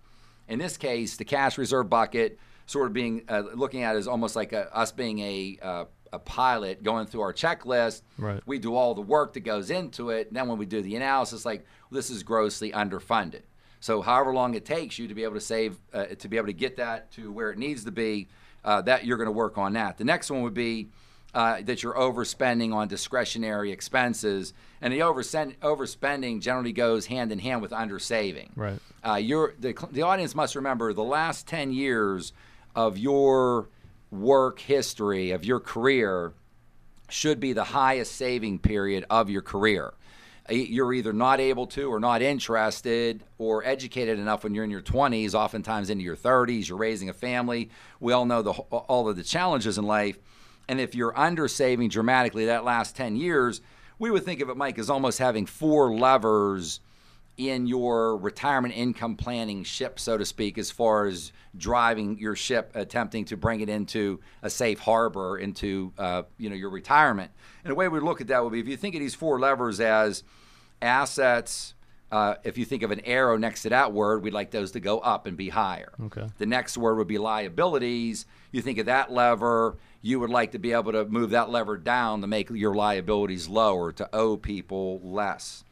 In 0.48 0.58
this 0.58 0.76
case, 0.76 1.16
the 1.16 1.24
cash 1.24 1.58
reserve 1.58 1.88
bucket 1.88 2.38
sort 2.68 2.86
of 2.86 2.92
being 2.92 3.22
uh, 3.28 3.42
looking 3.54 3.82
at 3.82 3.96
as 3.96 4.06
almost 4.06 4.36
like 4.36 4.52
a, 4.52 4.72
us 4.76 4.92
being 4.92 5.18
a 5.18 5.58
uh, 5.60 5.84
a 6.12 6.18
pilot 6.18 6.82
going 6.82 7.06
through 7.06 7.22
our 7.22 7.32
checklist. 7.32 8.02
Right. 8.16 8.40
We 8.46 8.58
do 8.58 8.74
all 8.74 8.94
the 8.94 9.02
work 9.02 9.32
that 9.34 9.40
goes 9.40 9.70
into 9.70 10.10
it. 10.10 10.28
And 10.28 10.36
then 10.36 10.48
when 10.48 10.58
we 10.58 10.66
do 10.66 10.80
the 10.80 10.94
analysis, 10.94 11.44
like 11.44 11.66
well, 11.90 11.98
this 11.98 12.10
is 12.10 12.22
grossly 12.22 12.72
underfunded. 12.72 13.42
So 13.80 14.02
however 14.02 14.32
long 14.32 14.54
it 14.54 14.64
takes 14.64 14.98
you 14.98 15.08
to 15.08 15.14
be 15.14 15.24
able 15.24 15.34
to 15.34 15.40
save, 15.40 15.78
uh, 15.92 16.06
to 16.06 16.28
be 16.28 16.36
able 16.36 16.48
to 16.48 16.52
get 16.52 16.76
that 16.76 17.10
to 17.12 17.32
where 17.32 17.50
it 17.50 17.58
needs 17.58 17.84
to 17.84 17.92
be, 17.92 18.28
uh, 18.64 18.82
that 18.82 19.04
you're 19.04 19.16
going 19.16 19.26
to 19.26 19.32
work 19.32 19.56
on 19.56 19.72
that. 19.74 19.98
The 19.98 20.04
next 20.04 20.30
one 20.30 20.42
would 20.42 20.54
be 20.54 20.88
uh, 21.34 21.60
that 21.62 21.82
you're 21.82 21.94
overspending 21.94 22.74
on 22.74 22.88
discretionary 22.88 23.70
expenses, 23.70 24.54
and 24.80 24.92
the 24.92 25.00
overspend, 25.00 25.56
overspending 25.58 26.40
generally 26.40 26.72
goes 26.72 27.06
hand 27.06 27.30
in 27.30 27.38
hand 27.38 27.62
with 27.62 27.70
undersaving. 27.70 28.50
Right. 28.56 28.80
Uh, 29.06 29.14
you're, 29.16 29.54
the, 29.58 29.74
the 29.92 30.02
audience 30.02 30.34
must 30.34 30.56
remember 30.56 30.92
the 30.92 31.04
last 31.04 31.46
10 31.46 31.72
years 31.72 32.32
of 32.78 32.96
your 32.96 33.68
work 34.12 34.60
history, 34.60 35.32
of 35.32 35.44
your 35.44 35.58
career, 35.58 36.32
should 37.08 37.40
be 37.40 37.52
the 37.52 37.64
highest 37.64 38.14
saving 38.14 38.60
period 38.60 39.04
of 39.10 39.28
your 39.28 39.42
career. 39.42 39.94
Uh, 40.48 40.54
you're 40.54 40.92
either 40.92 41.12
not 41.12 41.40
able 41.40 41.66
to, 41.66 41.92
or 41.92 41.98
not 41.98 42.22
interested, 42.22 43.24
or 43.36 43.64
educated 43.64 44.20
enough 44.20 44.44
when 44.44 44.54
you're 44.54 44.62
in 44.62 44.70
your 44.70 44.80
20s, 44.80 45.34
oftentimes 45.34 45.90
into 45.90 46.04
your 46.04 46.16
30s. 46.16 46.68
You're 46.68 46.78
raising 46.78 47.08
a 47.08 47.12
family. 47.12 47.68
We 47.98 48.12
all 48.12 48.26
know 48.26 48.42
the, 48.42 48.52
all 48.52 49.08
of 49.08 49.16
the 49.16 49.24
challenges 49.24 49.76
in 49.76 49.84
life. 49.84 50.16
And 50.68 50.80
if 50.80 50.94
you're 50.94 51.18
under 51.18 51.48
saving 51.48 51.88
dramatically 51.88 52.46
that 52.46 52.62
last 52.62 52.94
10 52.94 53.16
years, 53.16 53.60
we 53.98 54.12
would 54.12 54.24
think 54.24 54.40
of 54.40 54.50
it, 54.50 54.56
Mike, 54.56 54.78
as 54.78 54.88
almost 54.88 55.18
having 55.18 55.46
four 55.46 55.92
levers 55.92 56.78
in 57.38 57.66
your 57.66 58.16
retirement 58.16 58.76
income 58.76 59.16
planning 59.16 59.62
ship, 59.62 59.98
so 59.98 60.18
to 60.18 60.24
speak, 60.24 60.58
as 60.58 60.70
far 60.70 61.06
as 61.06 61.32
driving 61.56 62.18
your 62.18 62.36
ship, 62.36 62.72
attempting 62.74 63.24
to 63.26 63.36
bring 63.36 63.60
it 63.60 63.68
into 63.68 64.20
a 64.42 64.50
safe 64.50 64.80
harbor, 64.80 65.38
into 65.38 65.92
uh, 65.96 66.24
you 66.36 66.50
know 66.50 66.56
your 66.56 66.70
retirement. 66.70 67.30
And 67.64 67.70
the 67.70 67.74
way 67.76 67.88
we 67.88 68.00
look 68.00 68.20
at 68.20 68.26
that 68.26 68.42
would 68.42 68.52
be 68.52 68.60
if 68.60 68.68
you 68.68 68.76
think 68.76 68.94
of 68.94 69.00
these 69.00 69.14
four 69.14 69.38
levers 69.38 69.80
as 69.80 70.24
assets. 70.82 71.74
Uh, 72.10 72.36
if 72.42 72.56
you 72.56 72.64
think 72.64 72.82
of 72.82 72.90
an 72.90 73.00
arrow 73.00 73.36
next 73.36 73.60
to 73.60 73.68
that 73.68 73.92
word, 73.92 74.22
we'd 74.22 74.32
like 74.32 74.50
those 74.50 74.70
to 74.70 74.80
go 74.80 74.98
up 75.00 75.26
and 75.26 75.36
be 75.36 75.50
higher. 75.50 75.92
Okay. 76.04 76.26
The 76.38 76.46
next 76.46 76.78
word 76.78 76.96
would 76.96 77.06
be 77.06 77.18
liabilities. 77.18 78.24
You 78.50 78.62
think 78.62 78.78
of 78.78 78.86
that 78.86 79.12
lever, 79.12 79.76
you 80.00 80.18
would 80.20 80.30
like 80.30 80.52
to 80.52 80.58
be 80.58 80.72
able 80.72 80.92
to 80.92 81.04
move 81.04 81.30
that 81.30 81.50
lever 81.50 81.76
down 81.76 82.22
to 82.22 82.26
make 82.26 82.48
your 82.48 82.74
liabilities 82.74 83.46
lower, 83.46 83.92
to 83.92 84.08
owe 84.14 84.38
people 84.38 85.02
less. 85.04 85.64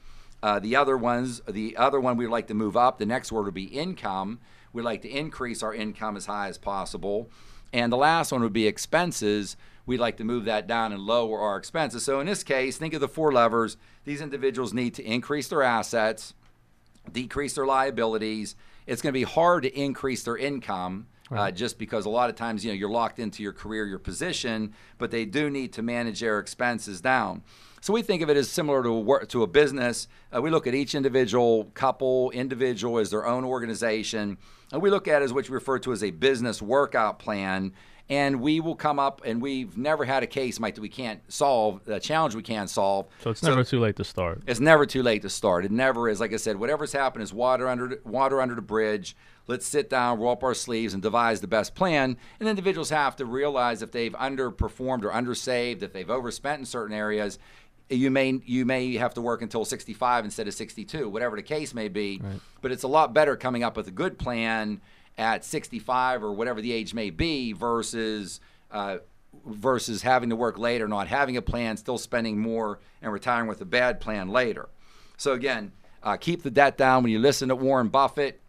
Uh, 0.43 0.59
the 0.59 0.77
other 0.77 0.97
ones, 0.97 1.41
the 1.49 1.77
other 1.77 2.01
one 2.01 2.17
we'd 2.17 2.29
like 2.29 2.47
to 2.49 2.55
move 2.55 2.77
up. 2.77 2.99
The 2.99 3.07
next 3.07 3.33
word 3.33 3.45
would 3.45 3.55
be 3.55 3.65
income. 3.65 4.39
We'd 4.73 4.83
like 4.83 5.03
to 5.03 5.09
increase 5.09 5.63
our 5.63 5.75
income 5.75 6.17
as 6.17 6.27
high 6.27 6.49
as 6.49 6.59
possible. 6.59 7.31
And 7.73 7.93
the 7.93 7.97
last 7.97 8.33
one 8.33 8.43
would 8.43 8.53
be 8.53 8.67
expenses. 8.67 9.57
We'd 9.87 10.01
like 10.01 10.17
to 10.19 10.25
move 10.25 10.45
that 10.45 10.67
down 10.67 10.93
and 10.93 11.01
lower 11.01 11.41
our 11.41 11.57
expenses. 11.57 12.05
So 12.05 12.21
in 12.21 12.27
this 12.27 12.45
case, 12.45 12.77
think 12.77 12.95
of 12.95 13.01
the 13.01 13.09
four 13.09 13.33
levers. 13.33 13.77
These 14.05 14.21
individuals 14.21 14.75
need 14.75 14.95
to 14.95 15.05
increase 15.05 15.49
their 15.49 15.63
assets, 15.63 16.35
decrease 17.11 17.55
their 17.55 17.67
liabilities. 17.67 18.57
It's 18.87 19.03
going 19.03 19.13
to 19.13 19.19
be 19.19 19.25
hard 19.25 19.63
to 19.63 19.79
increase 19.79 20.23
their 20.25 20.37
income. 20.37 21.07
Uh, 21.31 21.35
right. 21.35 21.49
Uh, 21.49 21.51
just 21.51 21.79
because 21.79 22.07
a 22.07 22.11
lot 22.11 22.31
of 22.31 22.37
times 22.37 22.65
you 22.65 22.71
know 22.71 22.77
you're 22.77 22.89
locked 22.91 23.19
into 23.19 23.43
your 23.43 23.53
career, 23.53 23.87
your 23.87 23.99
position, 23.99 24.73
but 24.99 25.11
they 25.11 25.25
do 25.25 25.51
need 25.51 25.73
to 25.73 25.83
manage 25.83 26.21
their 26.21 26.39
expenses 26.39 27.01
down. 27.01 27.43
So 27.81 27.93
we 27.93 28.03
think 28.03 28.23
of 28.23 28.31
it 28.31 28.37
as 28.37 28.49
similar 28.49 28.83
to 28.83 28.89
a, 28.89 29.01
work, 29.01 29.29
to 29.29 29.43
a 29.45 29.47
business. 29.47 30.09
Uh, 30.35 30.43
we 30.43 30.51
look 30.51 30.67
at 30.67 30.75
each 30.75 30.95
individual 30.95 31.71
couple, 31.75 32.31
individual 32.33 32.99
as 32.99 33.11
their 33.11 33.27
own 33.27 33.45
organization. 33.45 34.39
And 34.73 34.83
we 34.83 34.91
look 34.91 35.07
at 35.07 35.23
it 35.23 35.25
as 35.25 35.33
what 35.33 35.49
we 35.49 35.55
refer 35.55 35.79
to 35.81 35.93
as 35.93 36.03
a 36.03 36.11
business 36.11 36.61
workout 36.61 37.21
plan. 37.21 37.73
And 38.09 38.41
we 38.41 38.61
will 38.61 38.77
come 38.77 39.01
up, 39.01 39.23
and 39.25 39.43
we've 39.43 39.77
never 39.77 40.05
had 40.05 40.23
a 40.23 40.29
case, 40.29 40.61
Mike, 40.61 40.77
that 40.77 40.81
we 40.81 40.89
can't 40.89 41.21
solve, 41.33 41.81
a 41.89 41.99
challenge 41.99 42.37
we 42.37 42.43
can't 42.43 42.71
solve. 42.71 43.07
So 43.21 43.31
it's 43.31 43.43
never 43.43 43.65
too 43.65 43.81
late 43.81 43.97
to 43.97 44.05
start. 44.05 44.43
It's 44.47 44.61
never 44.61 44.87
too 44.87 45.03
late 45.03 45.23
to 45.23 45.29
start. 45.29 45.65
It 45.65 45.73
never 45.73 46.09
is. 46.09 46.21
Like 46.21 46.33
I 46.33 46.37
said, 46.37 46.57
whatever's 46.57 46.93
happened 46.93 47.25
is 47.25 47.33
water 47.33 47.69
under 47.69 48.01
water 48.05 48.41
under 48.41 48.55
the 48.55 48.63
bridge. 48.63 49.17
Let's 49.49 49.67
sit 49.67 49.89
down, 49.89 50.19
roll 50.19 50.33
up 50.33 50.43
our 50.43 50.55
sleeves, 50.55 50.93
and 50.93 51.03
devise 51.03 51.41
the 51.41 51.47
best 51.47 51.75
plan. 51.75 52.17
And 52.41 52.49
individuals 52.49 52.91
have 52.91 53.17
to 53.17 53.25
realize 53.25 53.81
if 53.81 53.93
they've 53.93 54.13
underperformed 54.13 55.05
or 55.05 55.11
undersaved, 55.11 55.83
if 55.83 55.93
they've 55.93 56.11
overspent 56.11 56.61
in 56.61 56.67
certain 56.67 56.95
areas, 56.95 57.39
you 57.89 58.11
may 58.11 58.41
you 58.45 58.65
may 58.65 58.95
have 58.97 59.15
to 59.15 59.21
work 59.21 59.43
until 59.43 59.65
65 59.65 60.25
instead 60.25 60.49
of 60.49 60.55
62 60.55 61.09
whatever 61.09 61.37
the 61.37 61.43
case 61.43 61.73
may 61.73 61.89
be 61.89 62.21
right. 62.23 62.41
but 62.61 62.73
it's 62.73 62.83
a 62.83 62.89
lot 62.89 63.15
better 63.15 63.37
coming 63.37 63.63
up 63.63 63.77
with 63.77 63.87
a 63.87 63.93
good 63.93 64.19
plan 64.19 64.81
at 65.17 65.45
65 65.45 66.25
or 66.25 66.33
whatever 66.33 66.61
the 66.61 66.73
age 66.73 66.95
may 66.95 67.11
be 67.11 67.53
versus 67.53 68.41
uh, 68.73 68.97
versus 69.47 70.03
having 70.03 70.31
to 70.31 70.37
work 70.37 70.59
later 70.59 70.89
not 70.89 71.07
having 71.07 71.37
a 71.37 71.43
plan 71.43 71.77
still 71.77 71.99
spending 71.99 72.39
more 72.41 72.81
and 73.03 73.13
retiring 73.13 73.47
with 73.47 73.61
a 73.61 73.65
bad 73.65 74.01
plan 74.01 74.29
later 74.29 74.69
so 75.17 75.33
again 75.33 75.71
uh, 76.03 76.17
keep 76.17 76.43
the 76.43 76.51
debt 76.51 76.77
down 76.77 77.05
when 77.05 77.13
you 77.13 77.21
listen 77.21 77.49
to 77.49 77.55
warren 77.55 77.89
buffett 77.89 78.41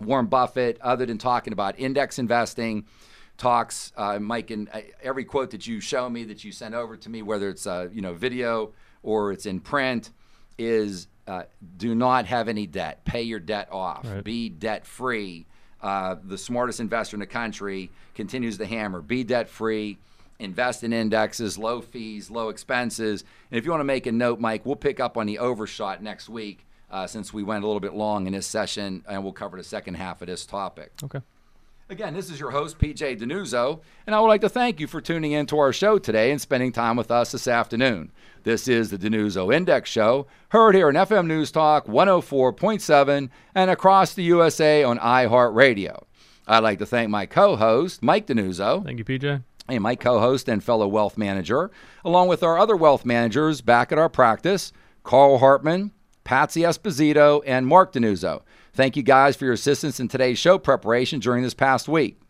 warren 0.00 0.26
buffett 0.26 0.78
other 0.80 1.06
than 1.06 1.18
talking 1.18 1.52
about 1.52 1.78
index 1.78 2.18
investing 2.18 2.84
talks, 3.36 3.92
uh, 3.96 4.18
Mike, 4.18 4.50
and 4.50 4.68
uh, 4.72 4.80
every 5.02 5.24
quote 5.24 5.50
that 5.50 5.66
you 5.66 5.80
show 5.80 6.08
me, 6.08 6.24
that 6.24 6.44
you 6.44 6.52
send 6.52 6.74
over 6.74 6.96
to 6.96 7.10
me, 7.10 7.22
whether 7.22 7.48
it's 7.48 7.66
uh, 7.66 7.88
you 7.92 8.02
know 8.02 8.14
video 8.14 8.72
or 9.02 9.32
it's 9.32 9.46
in 9.46 9.60
print, 9.60 10.10
is 10.58 11.08
uh, 11.26 11.44
do 11.76 11.94
not 11.94 12.26
have 12.26 12.48
any 12.48 12.66
debt. 12.66 13.04
Pay 13.04 13.22
your 13.22 13.40
debt 13.40 13.68
off. 13.70 14.04
Right. 14.04 14.24
Be 14.24 14.48
debt 14.48 14.86
free. 14.86 15.46
Uh, 15.82 16.16
the 16.24 16.38
smartest 16.38 16.80
investor 16.80 17.16
in 17.16 17.20
the 17.20 17.26
country 17.26 17.90
continues 18.14 18.58
to 18.58 18.66
hammer. 18.66 19.00
Be 19.00 19.24
debt 19.24 19.48
free. 19.48 19.98
Invest 20.38 20.84
in 20.84 20.92
indexes, 20.92 21.56
low 21.56 21.80
fees, 21.80 22.30
low 22.30 22.50
expenses. 22.50 23.24
And 23.50 23.58
if 23.58 23.64
you 23.64 23.70
want 23.70 23.80
to 23.80 23.84
make 23.84 24.06
a 24.06 24.12
note, 24.12 24.38
Mike, 24.38 24.66
we'll 24.66 24.76
pick 24.76 25.00
up 25.00 25.16
on 25.16 25.26
the 25.26 25.38
overshot 25.38 26.02
next 26.02 26.28
week 26.28 26.65
uh, 26.90 27.06
since 27.06 27.32
we 27.32 27.42
went 27.42 27.64
a 27.64 27.66
little 27.66 27.80
bit 27.80 27.94
long 27.94 28.26
in 28.26 28.32
this 28.32 28.46
session, 28.46 29.04
and 29.08 29.22
we'll 29.22 29.32
cover 29.32 29.56
the 29.56 29.64
second 29.64 29.94
half 29.94 30.20
of 30.22 30.28
this 30.28 30.46
topic. 30.46 30.92
Okay. 31.02 31.20
Again, 31.88 32.14
this 32.14 32.30
is 32.30 32.40
your 32.40 32.50
host, 32.50 32.80
PJ 32.80 33.20
DiNuzzo, 33.20 33.80
and 34.08 34.14
I 34.16 34.18
would 34.18 34.26
like 34.26 34.40
to 34.40 34.48
thank 34.48 34.80
you 34.80 34.88
for 34.88 35.00
tuning 35.00 35.30
in 35.30 35.46
to 35.46 35.58
our 35.58 35.72
show 35.72 35.98
today 35.98 36.32
and 36.32 36.40
spending 36.40 36.72
time 36.72 36.96
with 36.96 37.12
us 37.12 37.30
this 37.30 37.46
afternoon. 37.46 38.10
This 38.42 38.66
is 38.66 38.90
the 38.90 38.98
DiNuzzo 38.98 39.54
Index 39.54 39.88
Show, 39.88 40.26
heard 40.48 40.74
here 40.74 40.88
on 40.88 40.94
FM 40.94 41.28
News 41.28 41.52
Talk 41.52 41.86
104.7 41.86 43.30
and 43.54 43.70
across 43.70 44.14
the 44.14 44.24
USA 44.24 44.82
on 44.82 44.98
iHeartRadio. 44.98 46.02
I'd 46.48 46.64
like 46.64 46.80
to 46.80 46.86
thank 46.86 47.08
my 47.08 47.24
co 47.24 47.54
host, 47.54 48.02
Mike 48.02 48.26
DiNuzzo. 48.26 48.84
Thank 48.84 48.98
you, 48.98 49.04
PJ. 49.04 49.44
And 49.68 49.80
my 49.80 49.94
co 49.94 50.18
host 50.18 50.48
and 50.48 50.62
fellow 50.62 50.88
wealth 50.88 51.16
manager, 51.16 51.70
along 52.04 52.26
with 52.26 52.42
our 52.42 52.58
other 52.58 52.76
wealth 52.76 53.04
managers 53.04 53.60
back 53.60 53.92
at 53.92 53.98
our 53.98 54.08
practice, 54.08 54.72
Carl 55.04 55.38
Hartman, 55.38 55.92
Patsy 56.26 56.62
Esposito, 56.62 57.40
and 57.46 57.68
Mark 57.68 57.92
DiNuzzo. 57.92 58.42
Thank 58.74 58.96
you 58.96 59.04
guys 59.04 59.36
for 59.36 59.44
your 59.44 59.54
assistance 59.54 60.00
in 60.00 60.08
today's 60.08 60.40
show 60.40 60.58
preparation 60.58 61.20
during 61.20 61.44
this 61.44 61.54
past 61.54 61.86
week. 61.86 62.20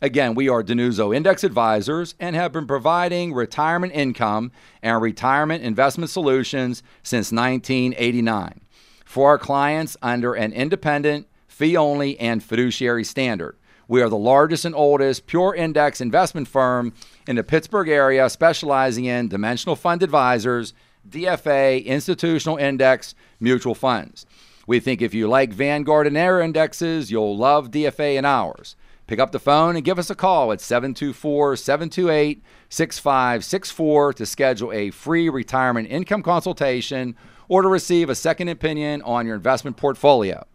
Again, 0.00 0.36
we 0.36 0.48
are 0.48 0.62
DiNuzzo 0.62 1.14
Index 1.14 1.42
Advisors 1.42 2.14
and 2.20 2.36
have 2.36 2.52
been 2.52 2.68
providing 2.68 3.34
retirement 3.34 3.92
income 3.92 4.52
and 4.84 5.02
retirement 5.02 5.64
investment 5.64 6.10
solutions 6.10 6.84
since 7.02 7.32
1989 7.32 8.60
for 9.04 9.30
our 9.30 9.38
clients 9.38 9.96
under 10.00 10.32
an 10.34 10.52
independent, 10.52 11.26
fee 11.48 11.76
only, 11.76 12.18
and 12.20 12.44
fiduciary 12.44 13.02
standard. 13.02 13.56
We 13.88 14.00
are 14.00 14.08
the 14.08 14.16
largest 14.16 14.64
and 14.64 14.76
oldest 14.76 15.26
pure 15.26 15.56
index 15.56 16.00
investment 16.00 16.46
firm 16.46 16.92
in 17.26 17.34
the 17.34 17.42
Pittsburgh 17.42 17.88
area, 17.88 18.30
specializing 18.30 19.06
in 19.06 19.26
dimensional 19.26 19.74
fund 19.74 20.04
advisors, 20.04 20.72
DFA, 21.08 21.84
institutional 21.84 22.56
index, 22.56 23.14
mutual 23.38 23.74
funds. 23.74 24.26
We 24.66 24.80
think 24.80 25.02
if 25.02 25.14
you 25.14 25.28
like 25.28 25.52
Vanguard 25.52 26.06
and 26.06 26.16
Air 26.16 26.40
indexes, 26.40 27.10
you'll 27.10 27.36
love 27.36 27.70
DFA 27.70 28.16
and 28.16 28.26
ours. 28.26 28.76
Pick 29.06 29.18
up 29.18 29.32
the 29.32 29.40
phone 29.40 29.74
and 29.74 29.84
give 29.84 29.98
us 29.98 30.10
a 30.10 30.14
call 30.14 30.52
at 30.52 30.60
724 30.60 31.56
728 31.56 32.44
6564 32.68 34.12
to 34.12 34.24
schedule 34.24 34.72
a 34.72 34.90
free 34.90 35.28
retirement 35.28 35.88
income 35.90 36.22
consultation 36.22 37.16
or 37.48 37.62
to 37.62 37.68
receive 37.68 38.08
a 38.08 38.14
second 38.14 38.46
opinion 38.46 39.02
on 39.02 39.26
your 39.26 39.34
investment 39.34 39.76
portfolio. 39.76 40.46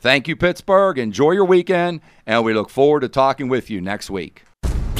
Thank 0.00 0.26
you, 0.26 0.34
Pittsburgh. 0.34 0.98
Enjoy 0.98 1.30
your 1.30 1.44
weekend, 1.44 2.00
and 2.26 2.44
we 2.44 2.52
look 2.52 2.70
forward 2.70 3.00
to 3.00 3.08
talking 3.08 3.48
with 3.48 3.70
you 3.70 3.80
next 3.80 4.10
week. 4.10 4.44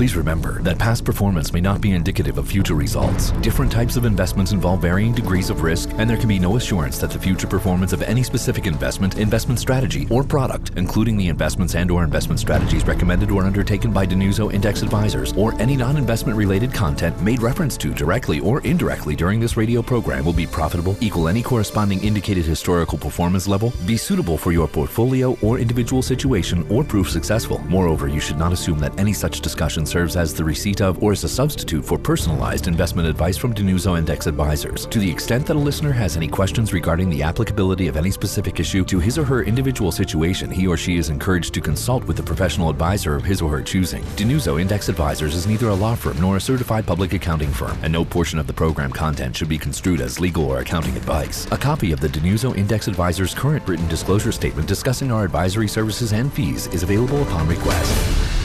Please 0.01 0.17
remember 0.17 0.63
that 0.63 0.79
past 0.79 1.05
performance 1.05 1.53
may 1.53 1.61
not 1.61 1.83
be 1.83 1.93
indicative 1.93 2.39
of 2.39 2.49
future 2.49 2.75
results. 2.75 3.33
Different 3.43 3.71
types 3.71 3.99
of 3.99 4.07
investments 4.07 4.53
involve 4.53 4.81
varying 4.81 5.13
degrees 5.13 5.51
of 5.51 5.61
risk, 5.61 5.91
and 5.99 6.09
there 6.09 6.17
can 6.17 6.27
be 6.27 6.39
no 6.39 6.57
assurance 6.57 6.97
that 7.01 7.11
the 7.11 7.19
future 7.19 7.47
performance 7.47 7.93
of 7.93 8.01
any 8.01 8.23
specific 8.23 8.67
investment, 8.67 9.19
investment 9.19 9.61
strategy, 9.61 10.09
or 10.09 10.25
product, 10.25 10.71
including 10.77 11.19
the 11.19 11.29
investments 11.29 11.75
and 11.75 11.91
or 11.91 12.03
investment 12.03 12.41
strategies 12.41 12.87
recommended 12.87 13.31
or 13.31 13.45
undertaken 13.45 13.93
by 13.93 14.07
DiNuzzo 14.07 14.51
Index 14.51 14.81
Advisors, 14.81 15.35
or 15.35 15.53
any 15.61 15.77
non-investment 15.77 16.35
related 16.35 16.73
content 16.73 17.21
made 17.21 17.43
reference 17.43 17.77
to 17.77 17.93
directly 17.93 18.41
or 18.41 18.63
indirectly 18.63 19.15
during 19.15 19.39
this 19.39 19.59
radio 19.59 19.83
program 19.83 20.25
will 20.25 20.33
be 20.33 20.47
profitable, 20.47 20.97
equal 21.03 21.29
any 21.29 21.43
corresponding 21.43 22.03
indicated 22.03 22.47
historical 22.47 22.97
performance 22.97 23.47
level, 23.47 23.71
be 23.85 23.99
suitable 23.99 24.39
for 24.39 24.51
your 24.51 24.67
portfolio 24.67 25.37
or 25.43 25.59
individual 25.59 26.01
situation, 26.01 26.67
or 26.71 26.83
prove 26.83 27.11
successful. 27.11 27.59
Moreover, 27.69 28.09
you 28.09 28.19
should 28.19 28.39
not 28.39 28.51
assume 28.51 28.79
that 28.79 28.99
any 28.99 29.13
such 29.13 29.43
discussions 29.43 29.90
serves 29.91 30.17
as 30.17 30.33
the 30.33 30.45
receipt 30.45 30.81
of 30.81 31.03
or 31.03 31.13
as 31.13 31.25
a 31.25 31.29
substitute 31.29 31.85
for 31.85 31.99
personalized 31.99 32.69
investment 32.69 33.09
advice 33.09 33.37
from 33.37 33.53
DiNuzzo 33.53 33.99
Index 33.99 34.27
Advisors. 34.27 34.87
To 34.87 35.01
the 35.01 35.11
extent 35.11 35.47
that 35.47 35.57
a 35.57 35.59
listener 35.59 35.93
has 35.93 36.17
any 36.17 36.29
questions 36.29 36.73
regarding 36.73 37.11
the 37.11 37.23
applicability 37.23 37.89
of 37.89 37.97
any 37.97 38.11
specific 38.11 38.61
issue 38.61 38.85
to 38.85 39.01
his 39.01 39.19
or 39.19 39.25
her 39.25 39.43
individual 39.43 39.91
situation, 39.91 40.51
he 40.51 40.67
or 40.67 40.77
she 40.77 40.97
is 40.97 41.11
encouraged 41.11 41.53
to 41.55 41.61
consult 41.61 42.05
with 42.05 42.21
a 42.21 42.23
professional 42.23 42.71
advisor 42.71 43.17
of 43.17 43.25
his 43.25 43.43
or 43.43 43.51
her 43.51 43.63
choosing. 43.63 44.03
DiNuzzo 44.17 44.61
Index 44.61 44.89
Advisors 44.89 45.35
is 45.35 45.47
neither 45.47 45.69
a 45.69 45.75
law 45.75 45.95
firm 45.95 46.21
nor 46.21 46.37
a 46.37 46.41
certified 46.41 46.87
public 46.87 47.13
accounting 47.13 47.51
firm, 47.51 47.77
and 47.83 47.93
no 47.93 48.05
portion 48.05 48.39
of 48.39 48.47
the 48.47 48.53
program 48.53 48.93
content 48.93 49.37
should 49.37 49.49
be 49.49 49.59
construed 49.59 50.01
as 50.01 50.21
legal 50.21 50.45
or 50.45 50.61
accounting 50.61 50.97
advice. 50.97 51.47
A 51.51 51.59
copy 51.59 51.93
of 51.93 52.01
the 52.01 52.09
DiNuzzo 52.09 52.57
Index 52.57 52.87
Advisors 52.87 53.35
current 53.35 53.67
written 53.69 53.89
disclosure 53.89 54.33
statement 54.33 54.69
discussing 54.69 55.11
our 55.11 55.25
advisory 55.25 55.69
services 55.69 56.13
and 56.13 56.33
fees 56.33 56.69
is 56.69 56.83
available 56.83 57.23
upon 57.23 57.49
request. 57.49 58.40